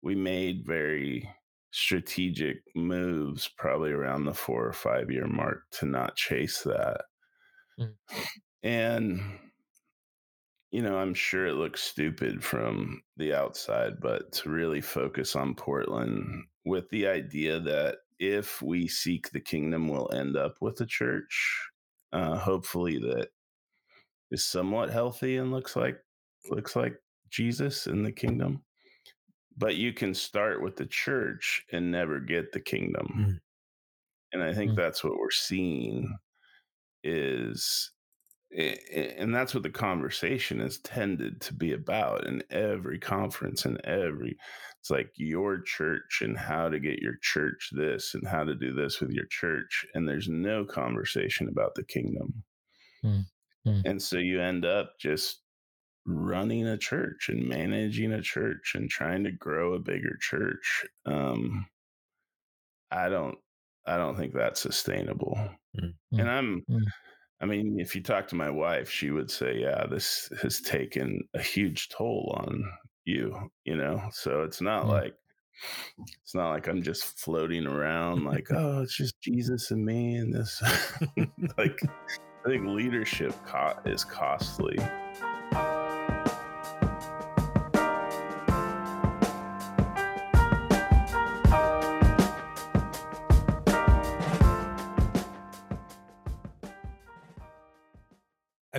we 0.01 0.15
made 0.15 0.65
very 0.65 1.29
strategic 1.71 2.57
moves 2.75 3.49
probably 3.57 3.91
around 3.91 4.25
the 4.25 4.33
four 4.33 4.65
or 4.65 4.73
five 4.73 5.11
year 5.11 5.27
mark 5.27 5.63
to 5.71 5.85
not 5.85 6.15
chase 6.15 6.61
that. 6.63 7.01
Mm. 7.79 7.93
And, 8.63 9.21
you 10.71 10.81
know, 10.81 10.97
I'm 10.97 11.13
sure 11.13 11.47
it 11.47 11.55
looks 11.55 11.81
stupid 11.81 12.43
from 12.43 13.01
the 13.15 13.33
outside, 13.33 13.99
but 14.01 14.31
to 14.33 14.49
really 14.49 14.81
focus 14.81 15.35
on 15.35 15.55
Portland 15.55 16.45
with 16.65 16.89
the 16.89 17.07
idea 17.07 17.59
that 17.59 17.97
if 18.19 18.61
we 18.61 18.87
seek 18.87 19.31
the 19.31 19.39
kingdom, 19.39 19.87
we'll 19.87 20.11
end 20.13 20.35
up 20.35 20.55
with 20.59 20.81
a 20.81 20.85
church, 20.85 21.69
uh, 22.11 22.37
hopefully 22.37 22.97
that 22.99 23.29
is 24.31 24.45
somewhat 24.45 24.89
healthy 24.89 25.37
and 25.37 25.51
looks 25.51 25.75
like 25.75 25.97
looks 26.49 26.75
like 26.75 26.95
Jesus 27.29 27.87
in 27.87 28.03
the 28.03 28.11
kingdom 28.11 28.63
but 29.57 29.75
you 29.75 29.91
can 29.91 30.13
start 30.13 30.61
with 30.61 30.75
the 30.75 30.85
church 30.85 31.63
and 31.71 31.91
never 31.91 32.19
get 32.19 32.51
the 32.51 32.59
kingdom 32.59 33.07
mm. 33.17 33.39
and 34.31 34.43
i 34.43 34.53
think 34.53 34.71
mm. 34.71 34.75
that's 34.75 35.03
what 35.03 35.17
we're 35.17 35.31
seeing 35.31 36.15
is 37.03 37.91
and 38.51 39.35
that's 39.35 39.53
what 39.53 39.63
the 39.63 39.69
conversation 39.69 40.59
has 40.59 40.77
tended 40.79 41.41
to 41.41 41.53
be 41.53 41.73
about 41.73 42.25
in 42.25 42.41
every 42.49 42.97
conference 42.97 43.65
and 43.65 43.79
every 43.85 44.37
it's 44.79 44.89
like 44.89 45.11
your 45.17 45.59
church 45.61 46.21
and 46.21 46.37
how 46.37 46.69
to 46.69 46.79
get 46.79 46.99
your 46.99 47.15
church 47.21 47.69
this 47.73 48.13
and 48.13 48.25
how 48.25 48.45
to 48.45 48.55
do 48.55 48.73
this 48.73 49.01
with 49.01 49.11
your 49.11 49.25
church 49.29 49.85
and 49.93 50.07
there's 50.07 50.29
no 50.29 50.63
conversation 50.63 51.49
about 51.49 51.75
the 51.75 51.83
kingdom 51.83 52.43
mm. 53.03 53.25
and 53.65 54.01
so 54.01 54.17
you 54.17 54.41
end 54.41 54.65
up 54.65 54.91
just 54.97 55.41
running 56.07 56.65
a 56.65 56.77
church 56.77 57.27
and 57.27 57.47
managing 57.47 58.13
a 58.13 58.21
church 58.21 58.73
and 58.75 58.89
trying 58.89 59.25
to 59.25 59.31
grow 59.31 59.73
a 59.73 59.79
bigger 59.79 60.17
church. 60.21 60.85
Um, 61.05 61.67
I 62.89 63.09
don't 63.09 63.37
I 63.85 63.97
don't 63.97 64.15
think 64.17 64.33
that's 64.33 64.61
sustainable. 64.61 65.37
Mm. 65.79 65.93
And 66.13 66.29
I'm 66.29 66.65
Mm. 66.69 66.81
I 67.39 67.45
mean, 67.45 67.79
if 67.79 67.95
you 67.95 68.01
talk 68.01 68.27
to 68.29 68.35
my 68.35 68.49
wife, 68.49 68.89
she 68.89 69.11
would 69.11 69.29
say, 69.29 69.59
"Yeah, 69.59 69.85
this 69.85 70.29
has 70.41 70.59
taken 70.59 71.21
a 71.33 71.41
huge 71.41 71.89
toll 71.89 72.35
on 72.43 72.63
you," 73.05 73.51
you 73.63 73.77
know? 73.77 74.01
So 74.11 74.41
it's 74.41 74.61
not 74.61 74.85
Yeah. 74.85 74.91
like 74.91 75.15
it's 76.23 76.35
not 76.35 76.49
like 76.49 76.67
I'm 76.67 76.81
just 76.81 77.19
floating 77.19 77.67
around 77.67 78.23
like, 78.33 78.47
"Oh, 78.51 78.81
it's 78.81 78.95
just 78.97 79.19
Jesus 79.21 79.71
and 79.71 79.85
me 79.85 80.15
and 80.15 80.33
this." 80.33 80.61
like 81.57 81.79
I 82.45 82.49
think 82.49 82.65
leadership 82.67 83.33
co- 83.45 83.77
is 83.85 84.03
costly. 84.03 84.77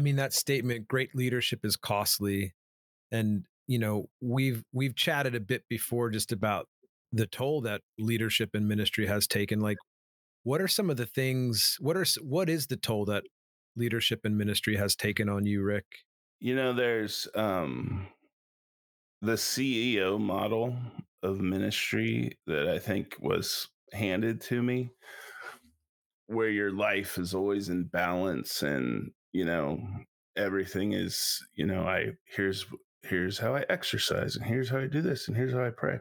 Mean 0.09 0.17
that 0.17 0.33
statement, 0.33 0.89
great 0.89 1.15
leadership 1.15 1.61
is 1.65 1.77
costly. 1.77 2.55
And 3.13 3.45
you 3.67 3.79
know, 3.79 4.09
we've 4.21 4.65
we've 4.73 4.97
chatted 4.97 5.35
a 5.35 5.41
bit 5.41 5.63
before 5.69 6.09
just 6.09 6.33
about 6.33 6.67
the 7.13 7.27
toll 7.27 7.61
that 7.63 7.83
leadership 7.99 8.51
and 8.55 8.67
ministry 8.67 9.07
has 9.07 9.27
taken. 9.27 9.61
Like, 9.61 9.77
what 10.45 10.61
are 10.61 10.69
some 10.69 10.89
of 10.89 10.97
the 10.97 11.07
things? 11.07 11.77
What 11.81 11.97
are 11.97 12.07
what 12.23 12.49
is 12.49 12.67
the 12.67 12.79
toll 12.79 13.05
that 13.07 13.25
leadership 13.77 14.21
and 14.25 14.37
ministry 14.37 14.77
has 14.77 14.97
taken 14.97 15.29
on 15.29 15.45
you, 15.45 15.63
Rick? 15.63 15.85
You 16.41 16.57
know, 16.57 16.73
there's 16.73 17.29
um 17.35 18.09
the 19.21 19.35
CEO 19.35 20.19
model 20.19 20.75
of 21.23 21.41
ministry 21.41 22.39
that 22.47 22.69
I 22.69 22.79
think 22.79 23.17
was 23.21 23.69
handed 23.93 24.41
to 24.43 24.63
me 24.63 24.91
where 26.29 26.49
your 26.49 26.71
life 26.71 27.19
is 27.19 27.35
always 27.35 27.69
in 27.69 27.85
balance 27.85 28.63
and 28.63 29.11
you 29.33 29.45
know 29.45 29.81
everything 30.37 30.93
is 30.93 31.45
you 31.55 31.67
know 31.67 31.83
i 31.83 32.07
here's 32.25 32.67
here's 33.03 33.39
how 33.39 33.55
i 33.55 33.65
exercise 33.69 34.37
and 34.37 34.45
here's 34.45 34.69
how 34.69 34.79
i 34.79 34.87
do 34.87 35.01
this 35.03 35.29
and 35.29 35.37
here's 35.37 35.53
how 35.53 35.65
i 35.65 35.71
pray 35.71 35.99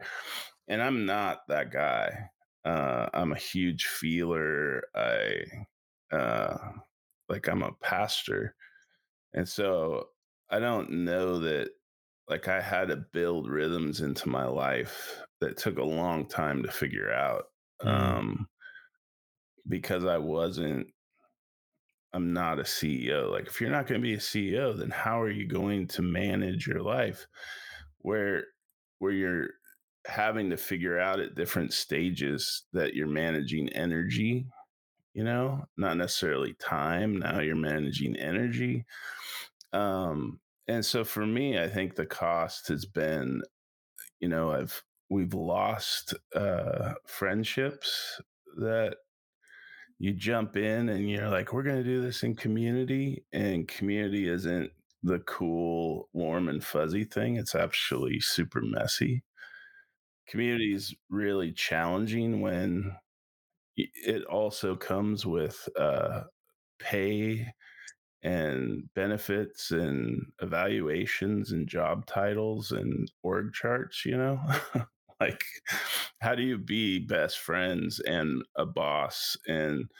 and 0.68 0.82
i'm 0.82 1.04
not 1.06 1.40
that 1.48 1.72
guy 1.72 2.10
uh 2.64 3.08
i'm 3.14 3.32
a 3.32 3.38
huge 3.38 3.86
feeler 3.86 4.82
i 4.94 5.34
uh 6.12 6.56
like 7.28 7.48
i'm 7.48 7.62
a 7.62 7.72
pastor 7.82 8.54
and 9.34 9.48
so 9.48 10.08
i 10.50 10.58
don't 10.58 10.90
know 10.90 11.38
that 11.38 11.70
like 12.28 12.48
i 12.48 12.60
had 12.60 12.88
to 12.88 12.96
build 13.12 13.48
rhythms 13.48 14.00
into 14.00 14.28
my 14.28 14.44
life 14.46 15.20
that 15.40 15.56
took 15.56 15.78
a 15.78 15.84
long 15.84 16.26
time 16.26 16.62
to 16.62 16.70
figure 16.70 17.12
out 17.12 17.44
Mm. 17.84 17.88
um 17.88 18.48
because 19.68 20.04
i 20.04 20.18
wasn't 20.18 20.88
I'm 22.12 22.32
not 22.32 22.58
a 22.58 22.62
CEO. 22.62 23.30
Like, 23.30 23.46
if 23.46 23.60
you're 23.60 23.70
not 23.70 23.86
going 23.86 24.00
to 24.00 24.06
be 24.06 24.14
a 24.14 24.18
CEO, 24.18 24.76
then 24.76 24.90
how 24.90 25.20
are 25.20 25.30
you 25.30 25.46
going 25.46 25.86
to 25.88 26.02
manage 26.02 26.66
your 26.66 26.82
life 26.82 27.26
where 27.98 28.44
where 28.98 29.12
you're 29.12 29.48
having 30.06 30.50
to 30.50 30.56
figure 30.56 30.98
out 30.98 31.20
at 31.20 31.34
different 31.34 31.72
stages 31.72 32.64
that 32.72 32.94
you're 32.94 33.06
managing 33.06 33.68
energy, 33.70 34.46
you 35.12 35.22
know, 35.22 35.64
not 35.76 35.96
necessarily 35.96 36.54
time. 36.54 37.18
Now 37.18 37.40
you're 37.40 37.54
managing 37.54 38.16
energy. 38.16 38.86
Um, 39.72 40.40
and 40.66 40.84
so 40.84 41.04
for 41.04 41.26
me, 41.26 41.58
I 41.58 41.68
think 41.68 41.94
the 41.94 42.06
cost 42.06 42.68
has 42.68 42.86
been, 42.86 43.42
you 44.20 44.28
know, 44.28 44.50
I've 44.50 44.82
we've 45.10 45.34
lost 45.34 46.14
uh 46.34 46.92
friendships 47.06 48.20
that 48.58 48.96
you 49.98 50.12
jump 50.12 50.56
in 50.56 50.88
and 50.88 51.10
you're 51.10 51.28
like, 51.28 51.52
we're 51.52 51.62
going 51.64 51.82
to 51.82 51.84
do 51.84 52.00
this 52.00 52.22
in 52.22 52.36
community. 52.36 53.24
And 53.32 53.66
community 53.66 54.28
isn't 54.28 54.70
the 55.02 55.18
cool, 55.20 56.08
warm, 56.12 56.48
and 56.48 56.62
fuzzy 56.62 57.04
thing. 57.04 57.36
It's 57.36 57.54
actually 57.54 58.20
super 58.20 58.60
messy. 58.62 59.24
Community 60.28 60.74
is 60.74 60.94
really 61.08 61.52
challenging 61.52 62.40
when 62.40 62.92
it 63.76 64.24
also 64.24 64.76
comes 64.76 65.24
with 65.24 65.68
uh, 65.78 66.22
pay 66.78 67.46
and 68.22 68.82
benefits 68.94 69.70
and 69.70 70.26
evaluations 70.42 71.52
and 71.52 71.68
job 71.68 72.04
titles 72.06 72.72
and 72.72 73.10
org 73.22 73.52
charts, 73.52 74.04
you 74.04 74.16
know? 74.16 74.40
like, 75.20 75.44
how 76.20 76.34
do 76.34 76.42
you 76.42 76.58
be 76.58 76.98
best 76.98 77.38
friends 77.38 78.00
and 78.00 78.42
a 78.56 78.66
boss 78.66 79.36
and 79.46 79.90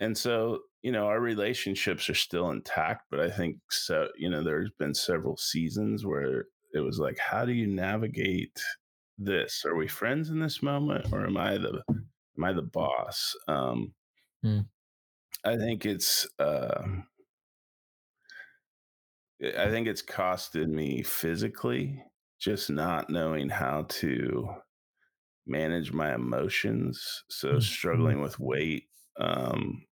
and 0.00 0.18
so, 0.18 0.60
you 0.82 0.92
know, 0.92 1.06
our 1.06 1.20
relationships 1.20 2.10
are 2.10 2.14
still 2.14 2.50
intact, 2.50 3.06
but 3.10 3.20
I 3.20 3.30
think 3.30 3.58
so, 3.70 4.08
you 4.16 4.28
know, 4.28 4.42
there's 4.42 4.70
been 4.78 4.94
several 4.94 5.36
seasons 5.36 6.04
where 6.04 6.46
it 6.74 6.80
was 6.80 6.98
like, 6.98 7.18
how 7.18 7.44
do 7.44 7.52
you 7.52 7.66
navigate 7.66 8.60
this? 9.18 9.64
Are 9.64 9.76
we 9.76 9.88
friends 9.88 10.30
in 10.30 10.40
this 10.40 10.62
moment 10.62 11.12
or 11.12 11.26
am 11.26 11.36
I 11.36 11.58
the 11.58 11.82
am 11.88 12.44
I 12.44 12.52
the 12.52 12.62
boss? 12.62 13.36
Um 13.48 13.94
Mm. 14.42 14.68
I 15.44 15.56
think 15.56 15.84
it's 15.86 16.26
uh 16.38 16.82
I 19.40 19.68
think 19.68 19.86
it's 19.88 20.02
costed 20.02 20.68
me 20.68 21.02
physically 21.02 22.04
just 22.44 22.70
not 22.70 23.10
knowing 23.10 23.50
how 23.50 23.84
to 23.90 24.48
manage 25.46 25.92
my 25.92 26.14
emotions. 26.14 27.24
So 27.30 27.58
Mm. 27.58 27.60
struggling 27.60 28.20
with 28.22 28.38
weight. 28.40 28.88
Um 29.18 29.86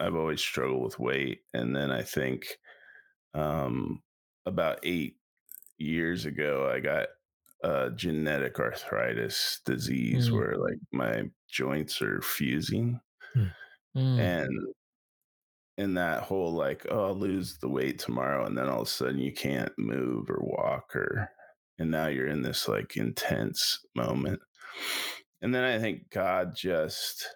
I've 0.00 0.16
always 0.16 0.40
struggled 0.42 0.84
with 0.84 0.98
weight. 1.00 1.42
And 1.54 1.76
then 1.76 1.90
I 1.92 2.02
think 2.02 2.58
um, 3.34 4.02
about 4.46 4.80
eight 4.84 5.18
years 5.78 6.26
ago, 6.26 6.70
I 6.70 6.80
got 6.80 7.08
a 7.64 7.90
genetic 7.92 8.58
arthritis 8.60 9.60
disease 9.66 10.30
Mm. 10.30 10.32
where 10.32 10.56
like 10.56 10.78
my 10.92 11.30
joints 11.50 12.02
are 12.02 12.22
fusing. 12.22 13.00
Mm. 13.36 13.54
And 14.16 14.50
in 15.76 15.94
that 15.94 16.22
whole 16.22 16.52
like, 16.52 16.86
oh, 16.90 17.06
I'll 17.06 17.14
lose 17.14 17.58
the 17.58 17.68
weight 17.68 17.98
tomorrow. 17.98 18.44
And 18.44 18.56
then 18.56 18.68
all 18.68 18.82
of 18.82 18.86
a 18.88 18.90
sudden 18.90 19.18
you 19.18 19.32
can't 19.32 19.72
move 19.78 20.28
or 20.30 20.40
walk 20.40 20.94
or, 20.94 21.30
and 21.80 21.90
now 21.90 22.06
you're 22.06 22.28
in 22.28 22.42
this 22.42 22.68
like 22.68 22.96
intense 22.96 23.84
moment. 23.96 24.40
And 25.42 25.54
then 25.54 25.64
I 25.64 25.78
think 25.78 26.10
God 26.10 26.54
just, 26.54 27.26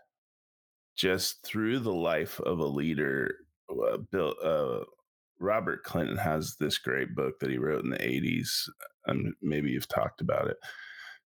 just 0.95 1.43
through 1.45 1.81
the 1.81 1.95
life 1.95 2.39
of 2.41 2.59
a 2.59 2.67
leader, 2.67 3.37
uh, 3.71 3.97
built, 3.97 4.37
uh, 4.43 4.85
Robert 5.41 5.83
Clinton 5.83 6.19
has 6.19 6.57
this 6.61 6.79
great 6.79 7.15
book 7.15 7.41
that 7.41 7.51
he 7.51 7.59
wrote 7.59 7.85
in 7.85 7.91
the 7.91 8.07
80s. 8.07 8.69
And 9.07 9.35
maybe 9.43 9.71
you've 9.71 9.89
talked 9.89 10.21
about 10.21 10.49
it 10.49 10.59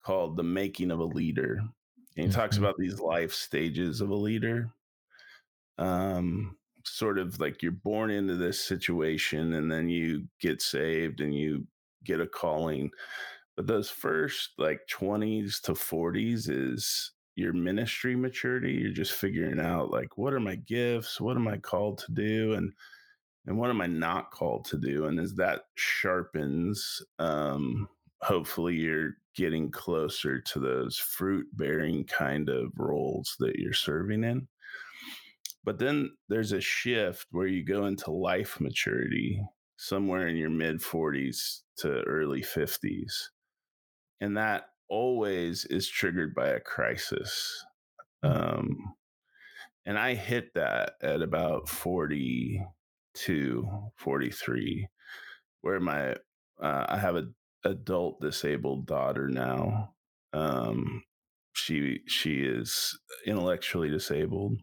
called 0.03 0.35
The 0.37 0.43
Making 0.43 0.91
of 0.91 0.99
a 0.99 1.05
Leader. 1.05 1.59
And 2.17 2.25
he 2.25 2.29
talks 2.29 2.57
Mhm. 2.57 2.59
about 2.59 2.75
these 2.79 2.99
life 2.99 3.33
stages 3.33 4.01
of 4.01 4.09
a 4.09 4.15
leader. 4.15 4.71
Um, 5.77 6.57
sort 6.85 7.17
of 7.17 7.39
like 7.39 7.61
you're 7.61 7.71
born 7.71 8.11
into 8.11 8.35
this 8.35 8.59
situation 8.63 9.53
and 9.53 9.71
then 9.71 9.89
you 9.89 10.27
get 10.39 10.61
saved 10.61 11.19
and 11.19 11.33
you 11.35 11.67
get 12.05 12.21
a 12.21 12.27
calling. 12.27 12.91
But 13.55 13.67
those 13.67 13.89
first 13.89 14.51
like 14.57 14.81
20s 14.91 15.61
to 15.61 15.73
40s 15.73 16.49
is 16.49 17.11
your 17.35 17.53
ministry 17.53 18.15
maturity. 18.15 18.73
You're 18.73 18.91
just 18.91 19.13
figuring 19.13 19.59
out 19.59 19.91
like 19.91 20.17
what 20.17 20.33
are 20.33 20.39
my 20.39 20.55
gifts? 20.55 21.19
What 21.19 21.37
am 21.37 21.47
I 21.47 21.57
called 21.57 21.99
to 21.99 22.11
do? 22.11 22.53
And 22.53 22.71
and 23.47 23.57
what 23.57 23.69
am 23.69 23.81
I 23.81 23.87
not 23.87 24.31
called 24.31 24.65
to 24.65 24.77
do? 24.77 25.05
And 25.05 25.19
as 25.19 25.35
that 25.35 25.63
sharpens, 25.75 27.01
um, 27.19 27.87
hopefully 28.21 28.75
you're 28.75 29.17
getting 29.35 29.69
closer 29.69 30.39
to 30.39 30.59
those 30.59 30.97
fruit 30.97 31.45
bearing 31.53 32.05
kind 32.05 32.49
of 32.49 32.71
roles 32.77 33.35
that 33.39 33.59
you're 33.59 33.73
serving 33.73 34.23
in. 34.23 34.47
But 35.63 35.79
then 35.79 36.11
there's 36.29 36.53
a 36.53 36.61
shift 36.61 37.27
where 37.31 37.47
you 37.47 37.63
go 37.63 37.85
into 37.85 38.11
life 38.11 38.59
maturity 38.59 39.41
somewhere 39.77 40.27
in 40.27 40.35
your 40.35 40.49
mid 40.49 40.81
40s 40.81 41.61
to 41.77 42.01
early 42.03 42.41
50s. 42.41 43.13
And 44.21 44.37
that 44.37 44.69
always 44.89 45.65
is 45.65 45.87
triggered 45.87 46.33
by 46.33 46.49
a 46.49 46.59
crisis. 46.59 47.65
Um, 48.23 48.95
and 49.85 49.99
I 49.99 50.15
hit 50.15 50.53
that 50.55 50.93
at 51.01 51.21
about 51.21 51.69
42, 51.69 53.69
43, 53.97 54.87
where 55.61 55.79
my, 55.79 56.15
uh, 56.61 56.85
I 56.87 56.97
have 56.97 57.15
a 57.15 57.27
adult 57.63 58.21
disabled 58.21 58.85
daughter 58.85 59.27
now. 59.27 59.93
Um, 60.33 61.03
she, 61.53 62.01
she 62.07 62.41
is 62.41 62.99
intellectually 63.25 63.89
disabled 63.89 64.57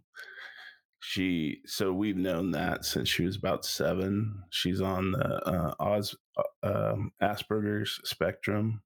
she 1.04 1.58
so 1.66 1.92
we've 1.92 2.16
known 2.16 2.52
that 2.52 2.84
since 2.84 3.08
she 3.08 3.24
was 3.24 3.34
about 3.34 3.64
seven. 3.64 4.44
She's 4.50 4.80
on 4.80 5.10
the 5.10 5.48
uh, 5.48 5.74
Oz, 5.80 6.14
uh, 6.36 6.92
um, 6.92 7.10
asperger's 7.20 8.00
spectrum. 8.04 8.82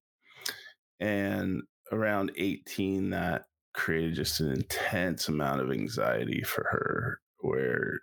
And 0.99 1.65
around 1.93 2.33
18 2.39 3.11
that 3.11 3.45
created 3.75 4.15
just 4.15 4.41
an 4.41 4.51
intense 4.51 5.29
amount 5.29 5.61
of 5.61 5.71
anxiety 5.71 6.43
for 6.43 6.65
her 6.71 7.21
where 7.41 8.01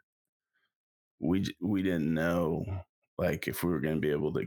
we 1.19 1.45
we 1.59 1.81
didn't 1.81 2.13
know 2.13 2.63
like 3.17 3.47
if 3.47 3.63
we 3.63 3.71
were 3.71 3.81
going 3.81 3.95
to 3.95 3.99
be 3.99 4.11
able 4.11 4.31
to 4.33 4.45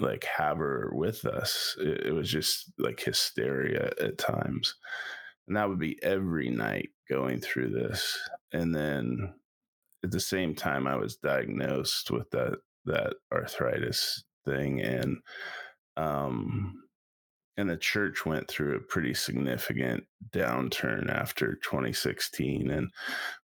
like 0.00 0.22
have 0.22 0.58
her 0.58 0.92
with 0.94 1.24
us. 1.24 1.74
It, 1.80 2.06
it 2.06 2.12
was 2.12 2.30
just 2.30 2.72
like 2.78 3.00
hysteria 3.00 3.90
at 4.00 4.16
times 4.16 4.76
and 5.46 5.56
that 5.56 5.68
would 5.68 5.78
be 5.78 6.02
every 6.02 6.50
night 6.50 6.90
going 7.08 7.40
through 7.40 7.70
this 7.70 8.18
and 8.52 8.74
then 8.74 9.32
at 10.04 10.10
the 10.10 10.20
same 10.20 10.54
time 10.54 10.86
i 10.86 10.96
was 10.96 11.16
diagnosed 11.16 12.10
with 12.10 12.30
that 12.30 12.58
that 12.84 13.14
arthritis 13.32 14.24
thing 14.44 14.80
and 14.80 15.18
um 15.96 16.82
and 17.58 17.68
the 17.68 17.76
church 17.76 18.24
went 18.24 18.48
through 18.48 18.76
a 18.76 18.80
pretty 18.80 19.12
significant 19.12 20.04
downturn 20.30 21.10
after 21.10 21.54
2016 21.56 22.70
and 22.70 22.90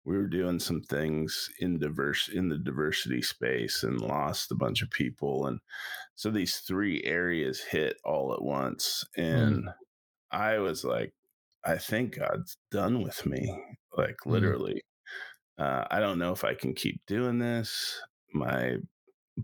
we 0.05 0.15
were 0.15 0.27
doing 0.27 0.59
some 0.59 0.81
things 0.81 1.49
in 1.59 1.77
diverse 1.77 2.29
in 2.29 2.47
the 2.47 2.57
diversity 2.57 3.21
space 3.21 3.83
and 3.83 3.99
lost 3.99 4.51
a 4.51 4.55
bunch 4.55 4.81
of 4.81 4.89
people 4.91 5.47
and 5.47 5.59
so 6.15 6.31
these 6.31 6.57
three 6.59 7.03
areas 7.03 7.61
hit 7.61 7.97
all 8.05 8.33
at 8.33 8.41
once 8.41 9.03
and 9.17 9.65
mm. 9.65 9.73
i 10.31 10.57
was 10.57 10.83
like 10.83 11.13
I 11.67 11.77
think 11.77 12.17
God's 12.17 12.57
done 12.71 13.03
with 13.03 13.25
me, 13.25 13.53
like 13.97 14.15
mm. 14.25 14.31
literally. 14.31 14.81
Mm. 15.59 15.65
Uh, 15.65 15.87
I 15.91 15.99
don't 15.99 16.17
know 16.17 16.31
if 16.31 16.43
I 16.43 16.53
can 16.53 16.73
keep 16.73 17.01
doing 17.07 17.39
this. 17.39 18.01
My 18.33 18.77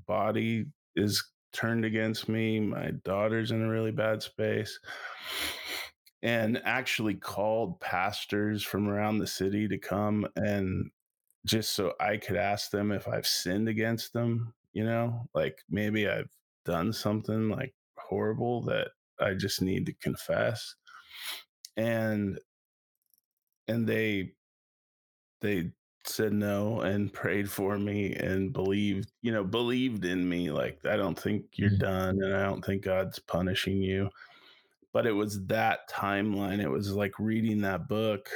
body 0.07 0.65
is 0.95 1.23
turned 1.51 1.83
against 1.83 2.29
me. 2.29 2.59
My 2.59 2.91
daughter's 3.03 3.51
in 3.51 3.61
a 3.61 3.69
really 3.69 3.91
bad 3.91 4.23
space. 4.23 4.79
And 6.21 6.61
actually 6.63 7.15
called 7.15 7.81
pastors 7.81 8.63
from 8.63 8.87
around 8.87 9.17
the 9.17 9.27
city 9.27 9.67
to 9.67 9.77
come 9.77 10.25
and 10.37 10.89
just 11.45 11.73
so 11.73 11.93
I 11.99 12.15
could 12.15 12.37
ask 12.37 12.71
them 12.71 12.93
if 12.93 13.09
I've 13.09 13.27
sinned 13.27 13.67
against 13.67 14.13
them, 14.13 14.53
you 14.71 14.85
know, 14.85 15.27
like 15.35 15.57
maybe 15.69 16.07
I've 16.07 16.29
done 16.63 16.93
something 16.93 17.49
like 17.49 17.73
horrible 17.97 18.61
that 18.61 18.91
I 19.19 19.33
just 19.33 19.61
need 19.61 19.85
to 19.87 19.93
confess 19.93 20.75
and 21.77 22.39
and 23.67 23.87
they 23.87 24.31
they 25.41 25.71
said 26.05 26.33
no 26.33 26.81
and 26.81 27.13
prayed 27.13 27.49
for 27.49 27.77
me 27.77 28.13
and 28.13 28.53
believed 28.53 29.11
you 29.21 29.31
know 29.31 29.43
believed 29.43 30.05
in 30.05 30.27
me 30.27 30.51
like 30.51 30.79
i 30.85 30.95
don't 30.95 31.19
think 31.19 31.45
you're 31.53 31.69
mm-hmm. 31.69 31.79
done 31.79 32.21
and 32.21 32.35
i 32.35 32.43
don't 32.43 32.63
think 32.63 32.83
god's 32.83 33.19
punishing 33.19 33.81
you 33.81 34.09
but 34.91 35.07
it 35.07 35.11
was 35.11 35.45
that 35.47 35.89
timeline 35.89 36.61
it 36.61 36.69
was 36.69 36.91
like 36.91 37.17
reading 37.19 37.61
that 37.61 37.87
book 37.87 38.29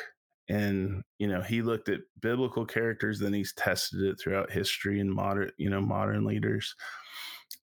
and 0.50 1.04
you 1.20 1.28
know 1.28 1.42
he 1.42 1.62
looked 1.62 1.90
at 1.90 2.00
biblical 2.22 2.66
characters 2.66 3.20
then 3.20 3.34
he's 3.34 3.54
tested 3.54 4.02
it 4.02 4.20
throughout 4.20 4.52
history 4.52 5.00
and 5.00 5.12
modern 5.12 5.52
you 5.58 5.70
know 5.70 5.82
modern 5.82 6.24
leaders 6.24 6.76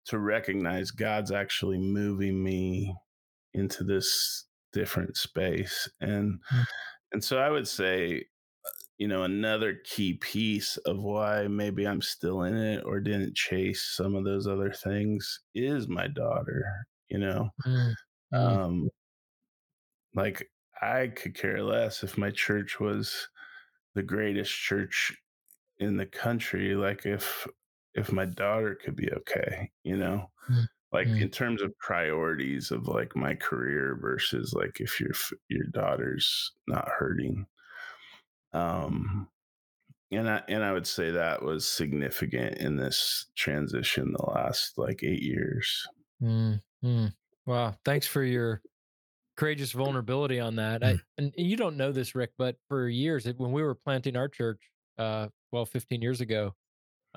to 0.05 0.19
recognize 0.19 0.91
god's 0.91 1.33
actually 1.33 1.79
moving 1.79 2.43
me 2.43 2.95
into 3.55 3.85
this 3.85 4.45
different 4.75 5.17
space 5.17 5.89
and 6.01 6.33
mm-hmm. 6.33 6.63
and 7.13 7.23
so 7.23 7.39
i 7.39 7.49
would 7.49 7.67
say 7.67 8.17
uh, 8.67 8.71
you 8.99 9.07
know 9.07 9.23
another 9.23 9.79
key 9.85 10.15
piece 10.15 10.77
of 10.79 10.99
why 10.99 11.47
maybe 11.47 11.87
i'm 11.87 12.03
still 12.03 12.43
in 12.43 12.57
it 12.57 12.83
or 12.85 13.01
didn't 13.01 13.35
chase 13.37 13.95
some 13.97 14.15
of 14.17 14.25
those 14.25 14.47
other 14.49 14.73
things 14.73 15.41
is 15.55 15.89
my 15.89 16.09
daughter 16.09 16.65
you 17.09 17.19
know 17.19 17.49
mm-hmm. 17.65 18.37
um 18.37 18.91
like 20.15 20.51
i 20.83 21.07
could 21.07 21.35
care 21.35 21.63
less 21.63 22.03
if 22.03 22.19
my 22.19 22.31
church 22.31 22.81
was 22.81 23.29
the 23.95 24.03
greatest 24.03 24.53
church 24.53 25.17
in 25.79 25.97
the 25.97 26.07
country 26.07 26.75
like 26.75 27.07
if 27.07 27.47
if 27.95 28.11
my 28.11 28.25
daughter 28.25 28.77
could 28.85 28.97
be 28.97 29.09
okay 29.13 29.71
you 29.85 29.97
know 29.97 30.29
mm-hmm 30.51 30.65
like 30.95 31.09
mm. 31.09 31.21
in 31.21 31.29
terms 31.29 31.61
of 31.61 31.77
priorities 31.79 32.71
of 32.71 32.87
like 32.87 33.15
my 33.17 33.35
career 33.35 33.99
versus 34.01 34.55
like 34.55 34.81
if 34.81 35.01
your 35.01 35.11
your 35.49 35.67
daughter's 35.73 36.53
not 36.69 36.89
hurting 36.89 37.45
um 38.55 39.29
and 40.13 40.31
i 40.31 40.41
and 40.49 40.65
i 40.65 40.73
would 40.73 40.87
say 40.87 41.11
that 41.11 41.43
was 41.43 41.67
significant 41.67 42.57
in 42.59 42.77
this 42.77 43.27
transition 43.37 44.15
the 44.17 44.31
last 44.31 44.79
like 44.79 45.03
eight 45.03 45.23
years 45.23 45.87
mm, 46.23 46.61
mm. 46.83 47.13
wow 47.45 47.75
thanks 47.85 48.07
for 48.07 48.23
your 48.23 48.63
courageous 49.37 49.73
vulnerability 49.73 50.39
on 50.39 50.55
that 50.57 50.85
I, 50.85 50.93
mm. 50.93 51.01
and, 51.19 51.35
and, 51.37 51.47
you 51.47 51.57
don't 51.57 51.77
know 51.77 51.91
this 51.91 52.15
rick 52.15 52.31
but 52.39 52.55
for 52.69 52.89
years 52.89 53.27
when 53.37 53.51
we 53.51 53.65
were 53.65 53.75
planting 53.75 54.17
our 54.17 54.29
church 54.29 54.61
uh 54.97 55.27
well 55.51 55.67
15 55.67 56.01
years 56.01 56.21
ago 56.21 56.55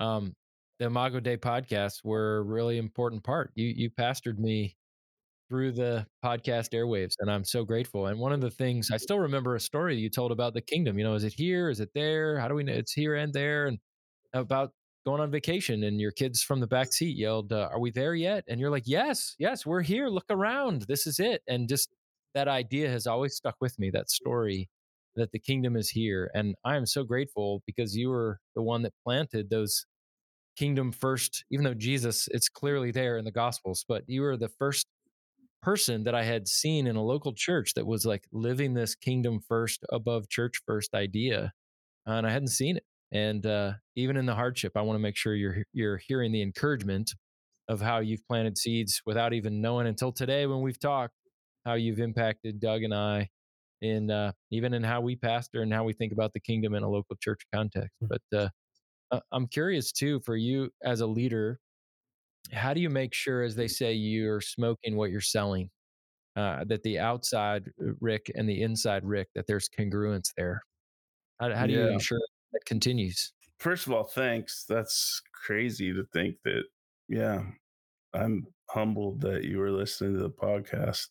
um 0.00 0.34
the 0.78 0.86
Imago 0.86 1.20
Dei 1.20 1.36
podcasts 1.36 2.04
were 2.04 2.38
a 2.38 2.42
really 2.42 2.78
important 2.78 3.24
part. 3.24 3.52
You 3.54 3.66
you 3.76 3.90
pastored 3.90 4.38
me 4.38 4.76
through 5.48 5.72
the 5.72 6.06
podcast 6.24 6.70
airwaves, 6.74 7.14
and 7.20 7.30
I'm 7.30 7.44
so 7.44 7.64
grateful. 7.64 8.06
And 8.08 8.18
one 8.20 8.32
of 8.32 8.40
the 8.40 8.50
things 8.50 8.90
I 8.92 8.98
still 8.98 9.18
remember 9.20 9.54
a 9.56 9.60
story 9.60 9.96
you 9.96 10.10
told 10.10 10.32
about 10.32 10.54
the 10.54 10.60
kingdom. 10.62 10.98
You 10.98 11.04
know, 11.04 11.14
is 11.14 11.24
it 11.24 11.32
here? 11.34 11.70
Is 11.70 11.80
it 11.80 11.90
there? 11.94 12.38
How 12.38 12.48
do 12.48 12.54
we 12.54 12.64
know 12.64 12.74
it's 12.74 12.92
here 12.92 13.16
and 13.16 13.32
there? 13.32 13.66
And 13.66 13.78
about 14.34 14.72
going 15.06 15.20
on 15.22 15.30
vacation, 15.30 15.84
and 15.84 16.00
your 16.00 16.12
kids 16.12 16.42
from 16.42 16.60
the 16.60 16.66
back 16.66 16.92
seat 16.92 17.16
yelled, 17.16 17.52
uh, 17.52 17.68
"Are 17.72 17.80
we 17.80 17.90
there 17.92 18.14
yet?" 18.14 18.44
And 18.48 18.60
you're 18.60 18.70
like, 18.70 18.84
"Yes, 18.86 19.34
yes, 19.38 19.66
we're 19.66 19.82
here. 19.82 20.08
Look 20.08 20.26
around. 20.30 20.82
This 20.88 21.06
is 21.06 21.20
it." 21.20 21.42
And 21.48 21.68
just 21.68 21.90
that 22.34 22.48
idea 22.48 22.90
has 22.90 23.06
always 23.06 23.36
stuck 23.36 23.56
with 23.60 23.78
me. 23.78 23.90
That 23.90 24.10
story 24.10 24.68
that 25.16 25.32
the 25.32 25.38
kingdom 25.40 25.76
is 25.76 25.90
here, 25.90 26.30
and 26.34 26.54
I 26.64 26.76
am 26.76 26.86
so 26.86 27.04
grateful 27.04 27.62
because 27.66 27.96
you 27.96 28.10
were 28.10 28.40
the 28.56 28.62
one 28.62 28.82
that 28.82 28.94
planted 29.04 29.50
those 29.50 29.86
kingdom 30.58 30.90
first, 30.90 31.44
even 31.50 31.64
though 31.64 31.74
Jesus, 31.74 32.28
it's 32.32 32.48
clearly 32.48 32.90
there 32.90 33.16
in 33.16 33.24
the 33.24 33.30
Gospels, 33.30 33.84
but 33.86 34.02
you 34.06 34.22
were 34.22 34.36
the 34.36 34.48
first 34.48 34.86
person 35.62 36.04
that 36.04 36.14
I 36.14 36.24
had 36.24 36.48
seen 36.48 36.86
in 36.86 36.96
a 36.96 37.02
local 37.02 37.32
church 37.32 37.74
that 37.74 37.86
was 37.86 38.04
like 38.04 38.24
living 38.32 38.74
this 38.74 38.94
kingdom 38.94 39.40
first 39.40 39.84
above 39.90 40.28
church 40.28 40.60
first 40.66 40.94
idea. 40.94 41.52
and 42.06 42.26
I 42.26 42.30
hadn't 42.30 42.48
seen 42.48 42.76
it. 42.76 42.84
And 43.12 43.46
uh, 43.46 43.72
even 43.96 44.16
in 44.16 44.26
the 44.26 44.34
hardship, 44.34 44.72
I 44.76 44.82
want 44.82 44.96
to 44.96 45.02
make 45.02 45.16
sure 45.16 45.34
you're 45.34 45.62
you're 45.72 45.96
hearing 45.96 46.30
the 46.32 46.42
encouragement 46.42 47.14
of 47.68 47.80
how 47.80 47.98
you've 47.98 48.26
planted 48.26 48.58
seeds 48.58 49.00
without 49.06 49.32
even 49.32 49.60
knowing 49.60 49.86
until 49.86 50.12
today 50.12 50.46
when 50.46 50.60
we've 50.60 50.78
talked 50.78 51.14
how 51.64 51.74
you've 51.74 52.00
impacted 52.00 52.60
Doug 52.60 52.82
and 52.82 52.94
I 52.94 53.28
in 53.80 54.10
uh, 54.10 54.32
even 54.50 54.74
in 54.74 54.82
how 54.82 55.00
we 55.00 55.16
pastor 55.16 55.62
and 55.62 55.72
how 55.72 55.84
we 55.84 55.92
think 55.92 56.12
about 56.12 56.32
the 56.32 56.40
kingdom 56.40 56.74
in 56.74 56.82
a 56.82 56.88
local 56.88 57.16
church 57.20 57.40
context. 57.54 57.94
Hmm. 58.00 58.06
But 58.08 58.38
uh, 58.38 58.48
uh, 59.10 59.20
I'm 59.32 59.46
curious 59.46 59.92
too 59.92 60.20
for 60.20 60.36
you 60.36 60.70
as 60.82 61.00
a 61.00 61.06
leader, 61.06 61.58
how 62.52 62.74
do 62.74 62.80
you 62.80 62.90
make 62.90 63.14
sure, 63.14 63.42
as 63.42 63.54
they 63.54 63.68
say, 63.68 63.92
you're 63.92 64.40
smoking 64.40 64.96
what 64.96 65.10
you're 65.10 65.20
selling? 65.20 65.70
Uh, 66.36 66.64
that 66.68 66.82
the 66.84 66.98
outside 66.98 67.68
uh, 67.82 67.92
Rick 68.00 68.30
and 68.34 68.48
the 68.48 68.62
inside 68.62 69.04
Rick, 69.04 69.28
that 69.34 69.46
there's 69.46 69.68
congruence 69.68 70.32
there. 70.36 70.62
How, 71.40 71.52
how 71.52 71.66
do 71.66 71.72
yeah. 71.72 71.84
you 71.84 71.88
ensure 71.88 72.20
that 72.52 72.64
continues? 72.64 73.32
First 73.58 73.86
of 73.86 73.92
all, 73.92 74.04
thanks. 74.04 74.64
That's 74.68 75.20
crazy 75.32 75.92
to 75.92 76.04
think 76.12 76.36
that. 76.44 76.62
Yeah, 77.08 77.42
I'm 78.12 78.46
humbled 78.68 79.22
that 79.22 79.44
you 79.44 79.58
were 79.58 79.70
listening 79.70 80.14
to 80.14 80.22
the 80.22 80.30
podcast 80.30 81.06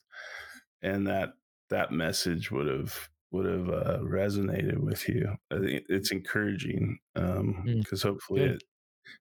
and 0.82 1.08
that 1.08 1.30
that 1.70 1.92
message 1.92 2.52
would 2.52 2.68
have 2.68 3.10
would 3.32 3.46
have 3.46 3.70
uh, 3.70 4.00
resonated 4.00 4.78
with 4.78 5.08
you. 5.10 5.36
I 5.52 5.60
think 5.60 5.84
it's 5.90 6.12
encouraging 6.12 7.00
because 7.14 7.38
um, 7.38 7.64
mm. 7.66 8.04
hopefully 8.04 8.42
Good. 8.42 8.52
it 8.52 8.64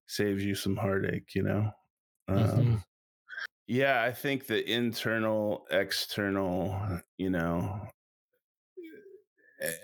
saves 0.06 0.44
you 0.44 0.54
some 0.54 0.76
heartache. 0.76 1.34
You 1.34 1.42
know. 1.42 1.70
Um, 2.28 2.38
mm-hmm. 2.38 2.74
Yeah, 3.68 4.02
I 4.02 4.12
think 4.12 4.46
the 4.46 4.68
internal, 4.70 5.66
external. 5.70 7.00
You 7.18 7.30
know, 7.30 7.88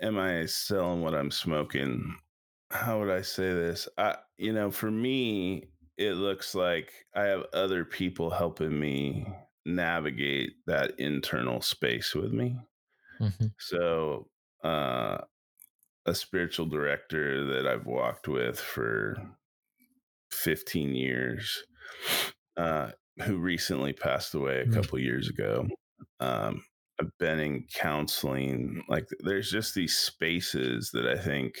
am 0.01 0.17
I 0.17 0.45
selling 0.45 1.01
what 1.01 1.15
I'm 1.15 1.31
smoking? 1.31 2.15
How 2.71 2.99
would 2.99 3.09
I 3.09 3.21
say 3.21 3.53
this? 3.53 3.87
I, 3.97 4.15
you 4.37 4.53
know, 4.53 4.71
for 4.71 4.89
me, 4.89 5.65
it 5.97 6.13
looks 6.13 6.55
like 6.55 6.91
I 7.15 7.23
have 7.23 7.43
other 7.53 7.85
people 7.85 8.29
helping 8.29 8.79
me 8.79 9.27
navigate 9.65 10.53
that 10.65 10.99
internal 10.99 11.61
space 11.61 12.15
with 12.15 12.33
me. 12.33 12.57
Mm-hmm. 13.23 13.47
So, 13.59 14.27
uh, 14.63 15.19
a 16.05 16.13
spiritual 16.13 16.65
director 16.65 17.45
that 17.45 17.67
I've 17.67 17.85
walked 17.85 18.27
with 18.27 18.59
for 18.59 19.15
15 20.31 20.95
years, 20.95 21.63
uh, 22.57 22.91
who 23.23 23.37
recently 23.37 23.93
passed 23.93 24.33
away 24.33 24.59
a 24.59 24.63
mm-hmm. 24.63 24.73
couple 24.73 24.99
years 24.99 25.29
ago. 25.29 25.67
Um, 26.19 26.63
I've 26.99 27.17
been 27.19 27.39
in 27.39 27.65
counseling. 27.73 28.83
Like, 28.87 29.07
there's 29.19 29.49
just 29.49 29.73
these 29.75 29.97
spaces 29.97 30.91
that 30.93 31.07
I 31.07 31.17
think 31.17 31.55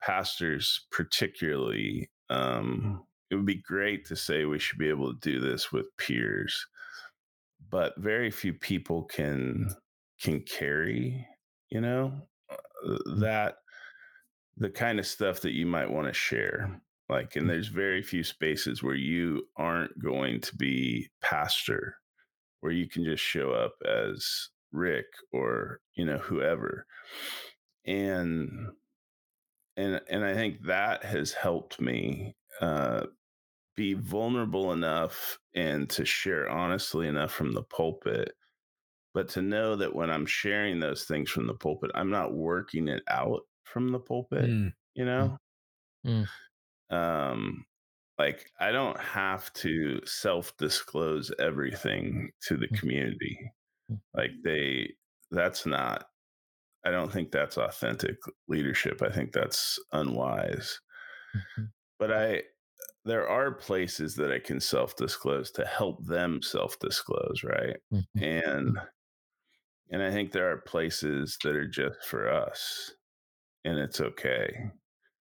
pastors 0.00 0.86
particularly 0.90 2.10
um 2.30 3.04
it 3.30 3.36
would 3.36 3.46
be 3.46 3.62
great 3.62 4.06
to 4.06 4.16
say 4.16 4.44
we 4.44 4.58
should 4.58 4.78
be 4.78 4.88
able 4.88 5.12
to 5.12 5.20
do 5.20 5.40
this 5.40 5.72
with 5.72 5.86
peers 5.96 6.66
but 7.70 7.94
very 7.98 8.30
few 8.30 8.52
people 8.52 9.04
can 9.04 9.74
can 10.20 10.40
carry 10.42 11.26
you 11.70 11.80
know 11.80 12.12
uh, 12.50 12.56
Mm. 13.08 13.20
that 13.20 13.56
the 14.56 14.70
kind 14.70 14.98
of 14.98 15.06
stuff 15.06 15.40
that 15.40 15.52
you 15.52 15.66
might 15.66 15.90
want 15.90 16.06
to 16.06 16.12
share 16.12 16.80
like 17.08 17.36
and 17.36 17.48
there's 17.48 17.68
very 17.68 18.02
few 18.02 18.22
spaces 18.22 18.82
where 18.82 18.94
you 18.94 19.46
aren't 19.56 19.98
going 20.02 20.40
to 20.40 20.54
be 20.56 21.08
pastor 21.22 21.96
where 22.60 22.72
you 22.72 22.88
can 22.88 23.04
just 23.04 23.22
show 23.22 23.52
up 23.52 23.74
as 23.86 24.50
rick 24.72 25.06
or 25.32 25.80
you 25.94 26.04
know 26.04 26.18
whoever 26.18 26.86
and 27.86 28.50
and 29.76 30.00
and 30.08 30.24
i 30.24 30.34
think 30.34 30.62
that 30.64 31.04
has 31.04 31.32
helped 31.32 31.80
me 31.80 32.34
uh 32.60 33.06
be 33.76 33.94
vulnerable 33.94 34.72
enough 34.72 35.38
and 35.54 35.88
to 35.90 36.04
share 36.04 36.48
honestly 36.50 37.08
enough 37.08 37.32
from 37.32 37.52
the 37.52 37.62
pulpit 37.62 38.32
but 39.18 39.28
to 39.28 39.42
know 39.42 39.76
that 39.76 39.94
when 39.94 40.10
i'm 40.10 40.26
sharing 40.26 40.80
those 40.80 41.04
things 41.04 41.30
from 41.30 41.48
the 41.48 41.54
pulpit 41.54 41.90
i'm 41.94 42.10
not 42.10 42.34
working 42.34 42.88
it 42.88 43.02
out 43.08 43.42
from 43.64 43.92
the 43.92 44.00
pulpit 44.00 44.50
Mm, 44.50 44.72
you 44.94 45.04
know 45.04 45.38
Mm. 46.04 46.28
um 46.90 47.64
like 48.18 48.50
i 48.60 48.72
don't 48.72 48.98
have 49.00 49.52
to 49.52 50.00
self 50.06 50.56
disclose 50.56 51.30
everything 51.38 52.30
to 52.42 52.56
the 52.56 52.68
Mm. 52.70 52.80
community 52.80 53.52
Mm. 53.90 54.00
like 54.14 54.32
they 54.44 54.94
that's 55.32 55.66
not 55.66 56.06
i 56.84 56.90
don't 56.90 57.12
think 57.12 57.32
that's 57.32 57.58
authentic 57.58 58.16
leadership 58.48 59.02
i 59.02 59.10
think 59.10 59.32
that's 59.32 59.78
unwise 59.92 60.80
Mhm. 61.34 61.72
but 61.98 62.12
i 62.12 62.42
there 63.04 63.28
are 63.28 63.52
places 63.54 64.16
that 64.16 64.32
i 64.32 64.38
can 64.40 64.60
self 64.60 64.96
disclose 64.96 65.50
to 65.52 65.66
help 65.66 66.04
them 66.06 66.42
self 66.42 66.78
disclose 66.80 67.44
right 67.44 67.78
Mhm. 67.90 68.22
and 68.22 68.78
and 69.90 70.02
i 70.02 70.10
think 70.10 70.32
there 70.32 70.50
are 70.50 70.58
places 70.62 71.38
that 71.42 71.56
are 71.56 71.68
just 71.68 72.04
for 72.06 72.28
us 72.30 72.92
and 73.64 73.78
it's 73.78 74.00
okay 74.00 74.70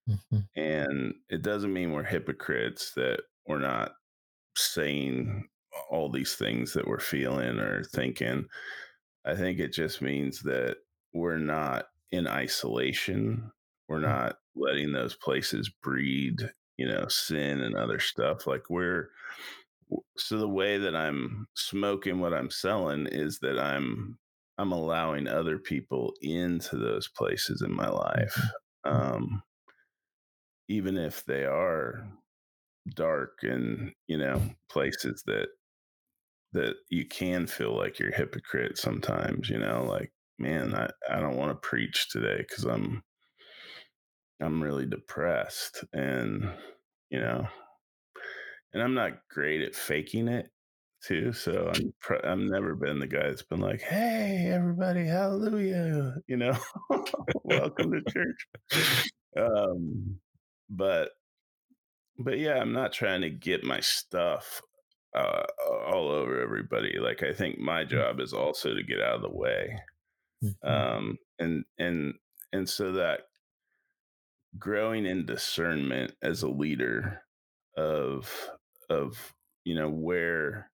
Mhm. 0.08 0.48
and 0.56 1.14
it 1.30 1.42
doesn't 1.42 1.74
mean 1.74 1.92
we're 1.92 2.04
hypocrites 2.04 2.94
that 2.96 3.22
we're 3.48 3.60
not 3.60 3.94
saying 4.58 5.48
all 5.90 6.10
these 6.12 6.36
things 6.36 6.74
that 6.74 6.88
we're 6.88 7.00
feeling 7.00 7.60
or 7.60 7.84
thinking 7.84 8.46
i 9.26 9.36
think 9.36 9.60
it 9.60 9.74
just 9.74 10.02
means 10.02 10.42
that 10.44 10.78
we're 11.14 11.38
not 11.40 11.88
in 12.12 12.28
isolation 12.28 13.52
we're 13.90 14.00
Mm. 14.00 14.04
not 14.04 14.38
letting 14.56 14.92
those 14.94 15.16
places 15.16 15.70
breed 15.70 16.52
you 16.78 16.88
know 16.88 17.08
sin 17.10 17.62
and 17.62 17.76
other 17.76 18.00
stuff 18.00 18.48
like 18.48 18.70
we're 18.70 19.10
so 20.18 20.38
the 20.38 20.48
way 20.50 20.78
that 20.78 20.96
i'm 20.96 21.48
smoking 21.56 22.20
what 22.20 22.34
i'm 22.34 22.50
selling 22.50 23.08
is 23.08 23.40
that 23.40 23.60
i'm 23.60 24.18
i'm 24.58 24.72
allowing 24.72 25.28
other 25.28 25.58
people 25.60 26.14
into 26.22 26.78
those 26.78 27.08
places 27.10 27.62
in 27.62 27.74
my 27.74 27.90
life 27.90 28.40
Mhm. 28.86 28.92
um 28.92 29.44
even 30.68 30.98
if 30.98 31.26
they 31.26 31.46
are 31.46 32.08
dark 32.96 33.40
and 33.44 33.94
you 34.08 34.18
know 34.18 34.42
places 34.70 35.24
that 35.28 35.50
that 36.54 36.76
you 36.90 37.06
can 37.06 37.46
feel 37.48 37.76
like 37.76 38.00
you're 38.00 38.10
a 38.10 38.16
hypocrite 38.16 38.78
sometimes 38.78 39.50
you 39.50 39.58
know 39.60 39.84
like 39.84 40.12
man 40.40 40.74
i, 40.76 40.90
I 41.10 41.20
don't 41.20 41.38
want 41.38 41.52
to 41.52 41.68
preach 41.68 42.10
today 42.10 42.38
because 42.38 42.64
i'm 42.66 43.04
i'm 44.42 44.62
really 44.62 44.86
depressed 44.86 45.84
and 45.94 46.52
you 47.10 47.20
know 47.20 47.48
and 48.74 48.82
i'm 48.82 48.94
not 48.94 49.28
great 49.30 49.62
at 49.62 49.76
faking 49.76 50.28
it 50.28 50.52
too 51.08 51.32
so 51.34 51.70
i'm 51.74 51.94
pr- 52.00 52.26
i've 52.26 52.38
never 52.40 52.76
been 52.76 53.00
the 53.00 53.08
guy 53.08 53.24
that's 53.28 53.44
been 53.44 53.60
like 53.62 53.82
hey 53.82 54.50
everybody 54.54 55.06
hallelujah 55.06 56.16
you 56.28 56.38
know 56.38 56.58
welcome 57.44 57.92
to 57.92 58.02
church 58.04 58.48
um 59.38 60.20
but 60.70 61.12
but 62.18 62.40
yeah, 62.40 62.56
I'm 62.56 62.74
not 62.74 62.94
trying 62.94 63.22
to 63.22 63.30
get 63.30 63.64
my 63.64 63.80
stuff 63.80 64.62
uh, 65.16 65.44
all 65.88 66.10
over 66.10 66.42
everybody. 66.42 66.98
Like 67.00 67.24
I 67.24 67.34
think 67.34 67.60
my 67.60 67.84
Mm. 67.92 68.06
job 68.06 68.20
is 68.20 68.34
also 68.34 68.74
to 68.74 68.84
get 68.84 69.02
out 69.02 69.16
of 69.16 69.22
the 69.22 69.30
way, 69.30 69.80
Mhm. 70.42 70.54
um, 70.64 71.18
and 71.40 71.66
and 71.80 72.16
and 72.54 72.70
so 72.70 72.94
that 72.94 73.22
growing 74.58 75.06
in 75.06 75.26
discernment 75.26 76.16
as 76.22 76.42
a 76.42 76.50
leader 76.50 77.22
of 77.76 78.50
of 78.90 79.34
you 79.66 79.76
know 79.76 79.90
where 79.90 80.72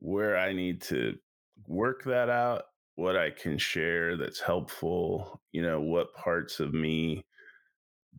where 0.00 0.36
I 0.36 0.52
need 0.52 0.82
to 0.82 1.18
work 1.66 2.04
that 2.04 2.28
out, 2.28 2.64
what 2.96 3.16
I 3.16 3.30
can 3.30 3.58
share 3.58 4.16
that's 4.16 4.40
helpful, 4.40 5.42
you 5.52 5.62
know, 5.62 5.80
what 5.80 6.14
parts 6.14 6.60
of 6.60 6.74
me 6.74 7.26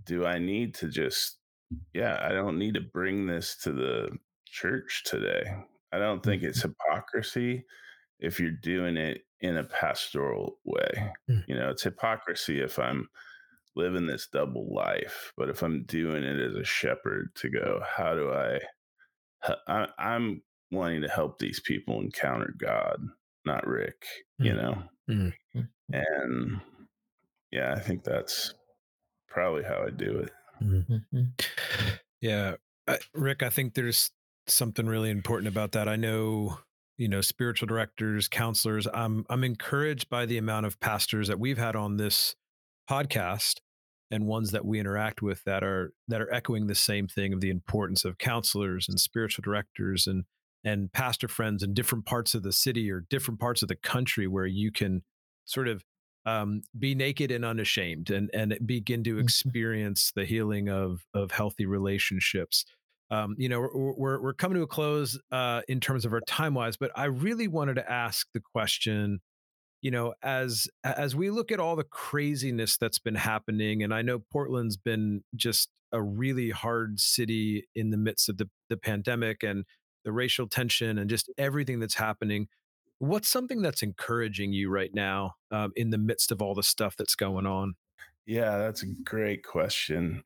do 0.04 0.26
I 0.26 0.38
need 0.40 0.74
to 0.76 0.90
just 0.90 1.40
yeah, 1.94 2.20
I 2.22 2.30
don't 2.32 2.60
need 2.60 2.76
to 2.76 2.82
bring 2.82 3.28
this 3.28 3.58
to 3.63 3.74
the 3.74 4.18
church 4.46 5.04
today. 5.06 5.44
I 5.92 6.00
don't 6.00 6.24
think 6.24 6.44
it's 6.44 6.62
Mhm. 6.62 6.63
hypocrisy 6.63 7.66
if 8.20 8.40
you're 8.40 8.52
doing 8.52 8.98
it 8.98 9.24
in 9.42 9.58
a 9.58 9.66
pastoral 9.66 10.60
way. 10.66 11.13
Mm. 11.30 11.44
You 11.48 11.56
know, 11.56 11.70
it's 11.72 11.84
hypocrisy 11.84 12.62
if 12.62 12.80
I'm 12.80 13.10
living 13.76 14.08
this 14.08 14.28
double 14.28 14.74
life, 14.74 15.34
but 15.38 15.50
if 15.50 15.63
I'm 15.63 15.86
doing 15.86 16.24
it 16.24 16.40
as 16.42 16.56
a 16.56 16.63
shepherd 16.66 17.36
to 17.36 17.50
go, 17.50 17.84
how 17.88 18.16
do 18.16 18.32
I, 18.32 18.62
I 19.68 19.88
I'm 19.98 20.44
wanting 20.71 21.01
to 21.01 21.08
help 21.10 21.39
these 21.39 21.60
people 21.60 21.99
encounter 22.01 22.53
God, 22.58 22.97
not 23.45 23.65
Rick, 23.67 24.06
you 24.39 24.51
Mm. 24.51 24.56
know? 24.62 24.84
mm. 25.10 25.34
Mhm. 25.56 25.69
And 25.93 26.62
yeah, 27.51 27.73
I 27.73 27.80
think 27.80 28.03
that's 28.03 28.53
probably 29.30 29.63
how 29.63 29.84
I 29.86 29.89
do 29.91 30.19
it. 30.19 30.32
Mhm. 30.62 31.41
Yeah, 32.21 32.56
I, 32.88 32.99
Rick, 33.13 33.43
I 33.43 33.49
think 33.49 33.73
there's 33.73 34.12
something 34.47 34.86
really 34.88 35.10
important 35.10 35.47
about 35.47 35.71
that. 35.73 35.88
I 35.88 35.95
know, 35.95 36.60
you 36.97 37.08
know, 37.08 37.21
spiritual 37.21 37.67
directors, 37.67 38.27
counselors. 38.27 38.88
I'm 38.93 39.25
I'm 39.30 39.43
encouraged 39.43 40.10
by 40.10 40.25
the 40.25 40.38
amount 40.38 40.65
of 40.65 40.80
pastors 40.80 41.27
that 41.27 41.39
we've 41.39 41.58
had 41.58 41.75
on 41.75 41.97
this 41.97 42.36
podcast 42.89 43.60
and 44.10 44.25
ones 44.25 44.51
that 44.51 44.65
we 44.65 44.80
interact 44.80 45.21
with 45.21 45.43
that 45.43 45.63
are 45.63 45.93
that 46.08 46.21
are 46.21 46.34
echoing 46.34 46.67
the 46.67 46.75
same 46.75 47.08
thing 47.08 47.34
of 47.34 47.41
the 47.41 47.49
importance 47.49 48.03
of 48.06 48.17
counselors 48.17 48.88
and 48.89 48.99
spiritual 48.99 49.41
directors 49.43 50.08
and 50.08 50.25
and 50.63 50.91
pastor 50.91 51.28
friends 51.28 51.63
in 51.63 51.74
different 51.74 52.06
parts 52.06 52.34
of 52.34 52.43
the 52.43 52.52
city 52.52 52.91
or 52.91 53.02
different 53.10 53.39
parts 53.39 53.62
of 53.62 53.67
the 53.67 53.76
country 53.76 54.28
where 54.28 54.46
you 54.46 54.72
can 54.72 55.04
sort 55.46 55.67
of 55.67 55.84
um, 56.26 56.62
be 56.78 56.93
naked 56.93 57.32
and 57.32 57.46
unashamed 57.46 58.10
and 58.10 58.30
and 58.34 58.58
begin 58.65 59.04
to 59.04 59.15
Mhm. 59.15 59.22
experience 59.22 60.12
the 60.15 60.26
healing 60.26 60.70
of 60.70 61.06
of 61.13 61.32
healthy 61.32 61.65
relationships 61.65 62.65
um, 63.10 63.36
you 63.38 63.48
know 63.48 63.60
we're, 63.62 63.93
we're 63.93 64.22
we're 64.22 64.34
coming 64.34 64.58
to 64.58 64.63
a 64.63 64.67
close 64.67 65.20
uh, 65.32 65.62
in 65.70 65.80
terms 65.80 66.06
of 66.06 66.13
our 66.13 66.22
time 66.22 66.54
wise 66.54 66.76
but 66.78 66.91
i 66.96 67.06
really 67.06 67.48
wanted 67.48 67.76
to 67.76 67.89
ask 67.91 68.28
the 68.34 68.41
question 68.41 69.20
you 69.82 69.91
know 69.91 70.13
as 70.24 70.67
as 70.84 71.15
we 71.15 71.30
look 71.30 71.52
at 71.52 71.60
all 71.60 71.76
the 71.76 71.84
craziness 71.84 72.78
that's 72.78 73.00
been 73.00 73.15
happening 73.15 73.84
and 73.84 73.93
i 73.93 74.02
know 74.02 74.20
portland's 74.32 74.78
been 74.78 75.24
just 75.36 75.70
a 75.93 76.02
really 76.02 76.50
hard 76.50 77.00
city 77.00 77.65
in 77.74 77.91
the 77.91 77.98
midst 77.98 78.28
of 78.28 78.38
the, 78.38 78.50
the 78.70 78.76
pandemic 78.78 79.43
and 79.43 79.63
the 80.08 80.13
racial 80.13 80.48
tension 80.48 80.98
and 80.98 81.10
just 81.10 81.30
everything 81.38 81.80
that's 81.80 81.93
happening 81.96 82.48
what's 83.00 83.30
something 83.30 83.62
that's 83.62 83.84
encouraging 83.84 84.52
you 84.52 84.72
right 84.72 84.96
now 84.96 85.34
um, 85.52 85.72
in 85.76 85.91
the 85.91 85.98
midst 86.00 86.32
of 86.32 86.41
all 86.41 86.56
the 86.56 86.63
stuff 86.63 86.96
that's 86.98 87.13
going 87.13 87.46
on 87.46 87.76
Yeah, 88.28 88.58
that's 88.58 88.84
a 88.84 88.88
great 89.06 89.43
question. 89.43 90.22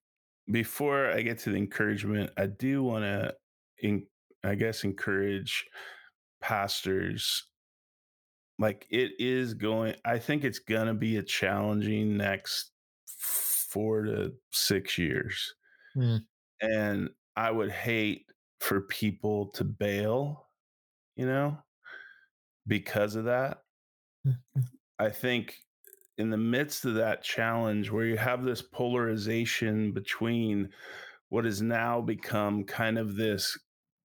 Before 0.49 1.11
I 1.11 1.21
get 1.21 1.37
to 1.39 1.51
the 1.51 1.57
encouragement, 1.57 2.31
I 2.35 2.47
do 2.47 2.81
want 2.83 3.03
to, 3.03 4.01
I 4.43 4.55
guess, 4.55 4.83
encourage 4.83 5.65
pastors. 6.41 7.45
Like 8.57 8.87
it 8.89 9.11
is 9.19 9.53
going, 9.53 9.95
I 10.03 10.17
think 10.17 10.43
it's 10.43 10.59
going 10.59 10.87
to 10.87 10.95
be 10.95 11.17
a 11.17 11.23
challenging 11.23 12.17
next 12.17 12.71
four 13.05 14.03
to 14.03 14.33
six 14.51 14.97
years. 14.97 15.53
Mm. 15.95 16.21
And 16.61 17.09
I 17.35 17.51
would 17.51 17.71
hate 17.71 18.25
for 18.61 18.81
people 18.81 19.47
to 19.53 19.65
bail, 19.65 20.47
you 21.17 21.27
know, 21.27 21.57
because 22.67 23.15
of 23.15 23.25
that. 23.25 23.63
Mhm. 24.25 24.67
I 24.99 25.09
think 25.09 25.63
in 26.17 26.29
the 26.29 26.37
midst 26.37 26.85
of 26.85 26.95
that 26.95 27.23
challenge 27.23 27.91
where 27.91 28.05
you 28.05 28.17
have 28.17 28.43
this 28.43 28.61
polarization 28.61 29.93
between 29.93 30.73
what 31.29 31.45
has 31.45 31.61
now 31.61 32.01
become 32.01 32.65
kind 32.65 32.99
of 32.99 33.15
this, 33.17 33.57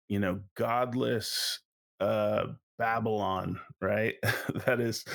you 0.10 0.20
know, 0.20 0.42
godless 0.56 1.62
uh 2.00 2.48
Babylon, 2.78 3.60
right? 3.82 4.16
that 4.68 4.80
is 4.82 5.06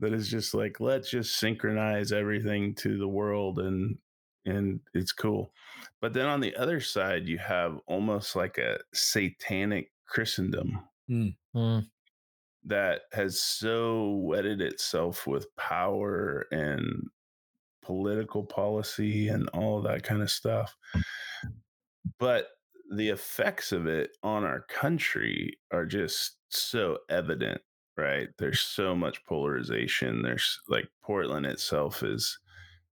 that 0.00 0.12
is 0.14 0.28
just 0.30 0.54
like 0.54 0.80
let's 0.80 1.10
just 1.10 1.36
synchronize 1.38 2.12
everything 2.12 2.74
to 2.76 2.98
the 2.98 3.08
world 3.08 3.60
and 3.60 3.98
and 4.50 4.80
it's 4.94 5.12
cool. 5.12 5.52
But 6.00 6.12
then 6.12 6.26
on 6.26 6.40
the 6.40 6.54
other 6.56 6.80
side, 6.80 7.26
you 7.28 7.38
have 7.38 7.78
almost 7.86 8.36
like 8.36 8.58
a 8.58 8.78
satanic 8.92 9.92
Christendom 10.06 10.80
Mm. 11.10 11.36
Mm. 11.54 11.86
that 12.64 13.02
has 13.12 13.40
so 13.40 14.14
wedded 14.16 14.60
itself 14.60 15.26
with 15.26 15.54
power 15.56 16.46
and 16.52 17.08
political 17.82 18.44
policy 18.44 19.28
and 19.28 19.48
all 19.50 19.82
that 19.82 20.02
kind 20.04 20.22
of 20.22 20.30
stuff. 20.30 20.76
But 22.18 22.48
the 22.94 23.08
effects 23.08 23.72
of 23.72 23.86
it 23.86 24.16
on 24.22 24.44
our 24.44 24.60
country 24.62 25.58
are 25.72 25.86
just 25.86 26.36
so 26.48 26.98
evident, 27.08 27.60
right? 27.96 28.28
There's 28.38 28.60
so 28.60 28.94
much 28.94 29.24
polarization. 29.24 30.22
There's 30.22 30.60
like 30.68 30.88
Portland 31.02 31.46
itself 31.46 32.02
is 32.02 32.38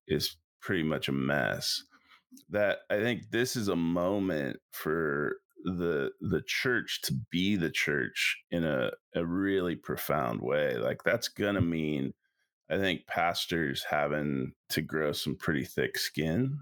is 0.06 0.36
pretty 0.60 0.82
much 0.82 1.08
a 1.08 1.12
mess. 1.12 1.82
That 2.50 2.78
I 2.90 2.98
think 2.98 3.30
this 3.30 3.56
is 3.56 3.68
a 3.68 3.76
moment 3.76 4.58
for 4.72 5.36
the 5.64 6.10
the 6.20 6.42
church 6.46 7.00
to 7.02 7.14
be 7.30 7.56
the 7.56 7.70
church 7.70 8.38
in 8.50 8.64
a, 8.64 8.90
a 9.14 9.24
really 9.24 9.76
profound 9.76 10.40
way. 10.40 10.76
Like 10.76 11.02
that's 11.02 11.28
gonna 11.28 11.60
mean 11.60 12.14
I 12.70 12.76
think 12.76 13.06
pastors 13.06 13.84
having 13.88 14.52
to 14.70 14.82
grow 14.82 15.12
some 15.12 15.36
pretty 15.36 15.64
thick 15.64 15.98
skin 15.98 16.60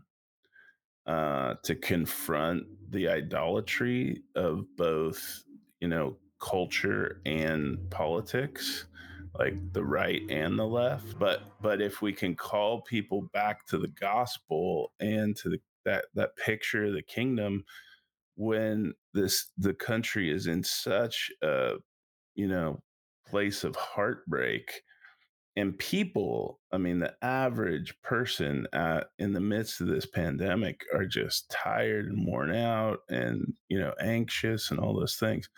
uh, 1.07 1.55
to 1.65 1.75
confront 1.75 2.65
the 2.91 3.09
idolatry 3.09 4.23
of 4.35 4.65
both, 4.77 5.45
you 5.81 5.89
know, 5.89 6.17
culture 6.41 7.21
and 7.27 7.91
politics, 7.91 8.87
like 9.39 9.73
the 9.73 9.85
right 9.85 10.23
and 10.31 10.59
the 10.59 10.67
left. 10.67 11.19
But 11.19 11.43
but 11.61 11.81
if 11.81 12.03
we 12.03 12.13
can 12.13 12.35
call 12.35 12.83
people 12.83 13.29
back 13.33 13.67
to 13.67 13.79
the 13.79 13.89
gospel 13.89 14.93
and 15.01 15.37
to 15.37 15.51
the, 15.51 15.61
that 15.85 16.07
that 16.15 16.37
picture 16.37 16.87
of 16.87 16.95
the 16.95 17.03
kingdom, 17.03 17.65
when 18.37 18.95
this 19.15 19.51
the 19.57 19.75
country 19.75 20.31
is 20.31 20.47
in 20.47 20.63
such 20.63 21.31
a 21.43 21.75
you 22.35 22.47
know 22.47 22.83
place 23.27 23.65
of 23.65 23.75
heartbreak 23.75 24.83
and 25.57 25.79
people 25.79 26.61
i 26.71 26.79
mean 26.79 27.01
the 27.01 27.13
average 27.23 27.95
person 28.03 28.67
at, 28.73 29.09
in 29.19 29.33
the 29.33 29.41
midst 29.41 29.81
of 29.81 29.89
this 29.89 30.07
pandemic 30.07 30.83
are 30.95 31.07
just 31.07 31.51
tired 31.51 32.07
and 32.07 32.27
worn 32.27 32.55
out 32.55 33.01
and 33.09 33.55
you 33.69 33.79
know 33.79 33.93
anxious 34.01 34.71
and 34.71 34.79
all 34.79 34.95
those 34.95 35.17
things 35.17 35.49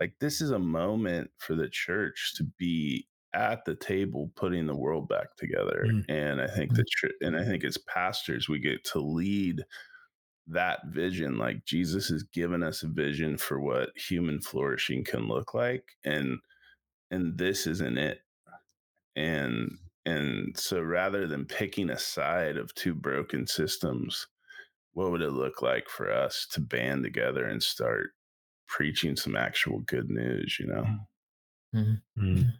like 0.00 0.12
this 0.20 0.40
is 0.40 0.50
a 0.50 0.58
moment 0.58 1.30
for 1.38 1.54
the 1.54 1.68
church 1.68 2.34
to 2.36 2.44
be 2.58 3.06
at 3.36 3.64
the 3.64 3.74
table 3.76 4.30
putting 4.34 4.66
the 4.66 4.74
world 4.74 5.08
back 5.08 5.36
together 5.36 5.84
Mm. 5.88 6.04
and 6.08 6.40
i 6.40 6.46
think 6.48 6.72
that 6.74 6.86
and 7.20 7.36
i 7.36 7.44
think 7.44 7.62
as 7.64 7.78
pastors 7.78 8.48
we 8.48 8.58
get 8.58 8.82
to 8.84 8.98
lead 8.98 9.64
that 10.48 10.80
vision 10.88 11.38
like 11.38 11.64
jesus 11.64 12.08
has 12.08 12.22
given 12.22 12.62
us 12.62 12.82
a 12.82 12.88
vision 12.88 13.36
for 13.36 13.60
what 13.60 13.90
human 13.96 14.40
flourishing 14.40 15.04
can 15.04 15.28
look 15.28 15.54
like 15.54 15.84
and 16.04 16.38
and 17.10 17.36
this 17.38 17.66
isn't 17.66 17.98
it 17.98 18.20
and 19.16 19.70
and 20.04 20.56
so 20.56 20.80
rather 20.80 21.26
than 21.26 21.44
picking 21.44 21.90
a 21.90 21.98
side 21.98 22.56
of 22.56 22.72
two 22.74 22.94
broken 22.94 23.46
systems 23.46 24.26
what 24.92 25.10
would 25.10 25.20
it 25.22 25.32
look 25.32 25.60
like 25.62 25.88
for 25.88 26.10
us 26.10 26.46
to 26.50 26.60
band 26.60 27.02
together 27.04 27.44
and 27.44 27.62
start 27.62 28.10
preaching 28.68 29.16
some 29.16 29.36
actual 29.36 29.80
good 29.80 30.08
news 30.10 30.56
you 30.58 30.66
know 30.66 30.86
Mm. 31.74 32.00
Mm. 32.18 32.52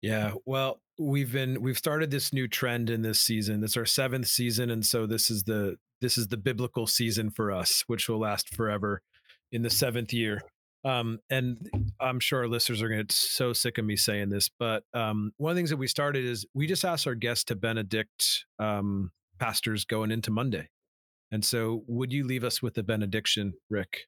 Yeah. 0.00 0.32
Well, 0.44 0.80
we've 0.98 1.32
been 1.32 1.62
we've 1.62 1.78
started 1.78 2.10
this 2.10 2.32
new 2.32 2.48
trend 2.48 2.90
in 2.90 3.02
this 3.02 3.20
season. 3.20 3.62
It's 3.62 3.76
our 3.76 3.86
seventh 3.86 4.28
season, 4.28 4.70
and 4.70 4.84
so 4.84 5.06
this 5.06 5.30
is 5.30 5.44
the 5.44 5.76
this 6.00 6.18
is 6.18 6.28
the 6.28 6.36
biblical 6.36 6.86
season 6.86 7.30
for 7.30 7.50
us, 7.50 7.84
which 7.86 8.08
will 8.08 8.20
last 8.20 8.54
forever 8.54 9.02
in 9.50 9.62
the 9.62 9.70
seventh 9.70 10.12
year. 10.12 10.42
Um, 10.84 11.18
and 11.28 11.68
I'm 12.00 12.20
sure 12.20 12.40
our 12.40 12.48
listeners 12.48 12.80
are 12.80 12.88
going 12.88 12.98
to 12.98 13.04
get 13.04 13.12
so 13.12 13.52
sick 13.52 13.78
of 13.78 13.84
me 13.84 13.96
saying 13.96 14.30
this, 14.30 14.48
but 14.48 14.84
um, 14.94 15.32
one 15.36 15.50
of 15.50 15.56
the 15.56 15.58
things 15.58 15.70
that 15.70 15.76
we 15.76 15.88
started 15.88 16.24
is 16.24 16.46
we 16.54 16.68
just 16.68 16.84
asked 16.84 17.06
our 17.06 17.16
guests 17.16 17.44
to 17.44 17.56
benedict 17.56 18.44
um, 18.60 19.10
pastors 19.40 19.84
going 19.84 20.12
into 20.12 20.30
Monday. 20.30 20.68
And 21.32 21.44
so, 21.44 21.82
would 21.88 22.12
you 22.12 22.24
leave 22.24 22.44
us 22.44 22.62
with 22.62 22.78
a 22.78 22.82
benediction, 22.84 23.54
Rick? 23.68 24.06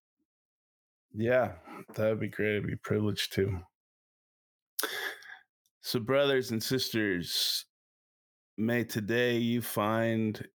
yeah 1.15 1.53
that 1.95 2.09
would 2.09 2.21
be 2.21 2.29
great 2.29 2.57
i'd 2.57 2.67
be 2.67 2.77
privileged 2.77 3.33
to 3.33 3.61
so 5.81 5.99
brothers 5.99 6.51
and 6.51 6.63
sisters 6.63 7.65
may 8.59 8.85
today 8.85 9.39
you 9.39 9.63
find 9.63 10.47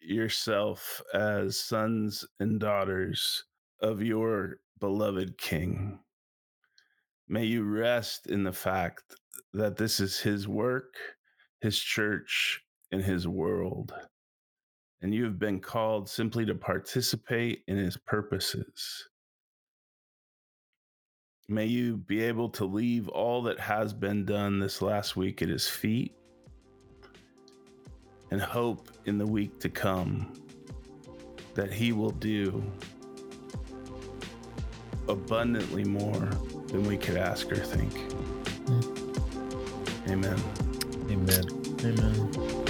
yourself 0.00 1.02
as 1.12 1.58
sons 1.58 2.24
and 2.40 2.60
daughters 2.60 3.44
of 3.82 4.02
your 4.02 4.56
beloved 4.80 5.36
king. 5.36 5.98
May 7.28 7.44
you 7.44 7.64
rest 7.64 8.26
in 8.28 8.44
the 8.44 8.52
fact 8.52 9.02
that 9.52 9.76
this 9.76 10.00
is 10.00 10.20
his 10.20 10.46
work 10.48 10.94
his 11.60 11.78
church 11.78 12.62
and 12.92 13.02
his 13.02 13.26
world 13.26 13.92
and 15.00 15.14
you 15.14 15.24
have 15.24 15.38
been 15.38 15.60
called 15.60 16.08
simply 16.08 16.44
to 16.46 16.54
participate 16.54 17.62
in 17.66 17.76
his 17.76 17.96
purposes 17.96 19.08
May 21.48 21.66
you 21.66 21.96
be 21.96 22.22
able 22.24 22.48
to 22.50 22.64
leave 22.64 23.08
all 23.08 23.42
that 23.42 23.60
has 23.60 23.92
been 23.92 24.24
done 24.24 24.58
this 24.58 24.82
last 24.82 25.14
week 25.14 25.42
at 25.42 25.48
his 25.48 25.68
feet 25.68 26.12
and 28.32 28.40
hope 28.40 28.90
in 29.04 29.16
the 29.16 29.26
week 29.26 29.60
to 29.60 29.68
come 29.68 30.32
that 31.54 31.72
he 31.72 31.92
will 31.92 32.10
do 32.10 32.64
abundantly 35.08 35.84
more 35.84 36.28
than 36.66 36.82
we 36.82 36.96
could 36.96 37.16
ask 37.16 37.50
or 37.52 37.56
think. 37.56 37.92
Hmm. 38.66 40.10
Amen. 40.10 40.42
Amen. 41.10 41.44
Amen. 41.84 42.65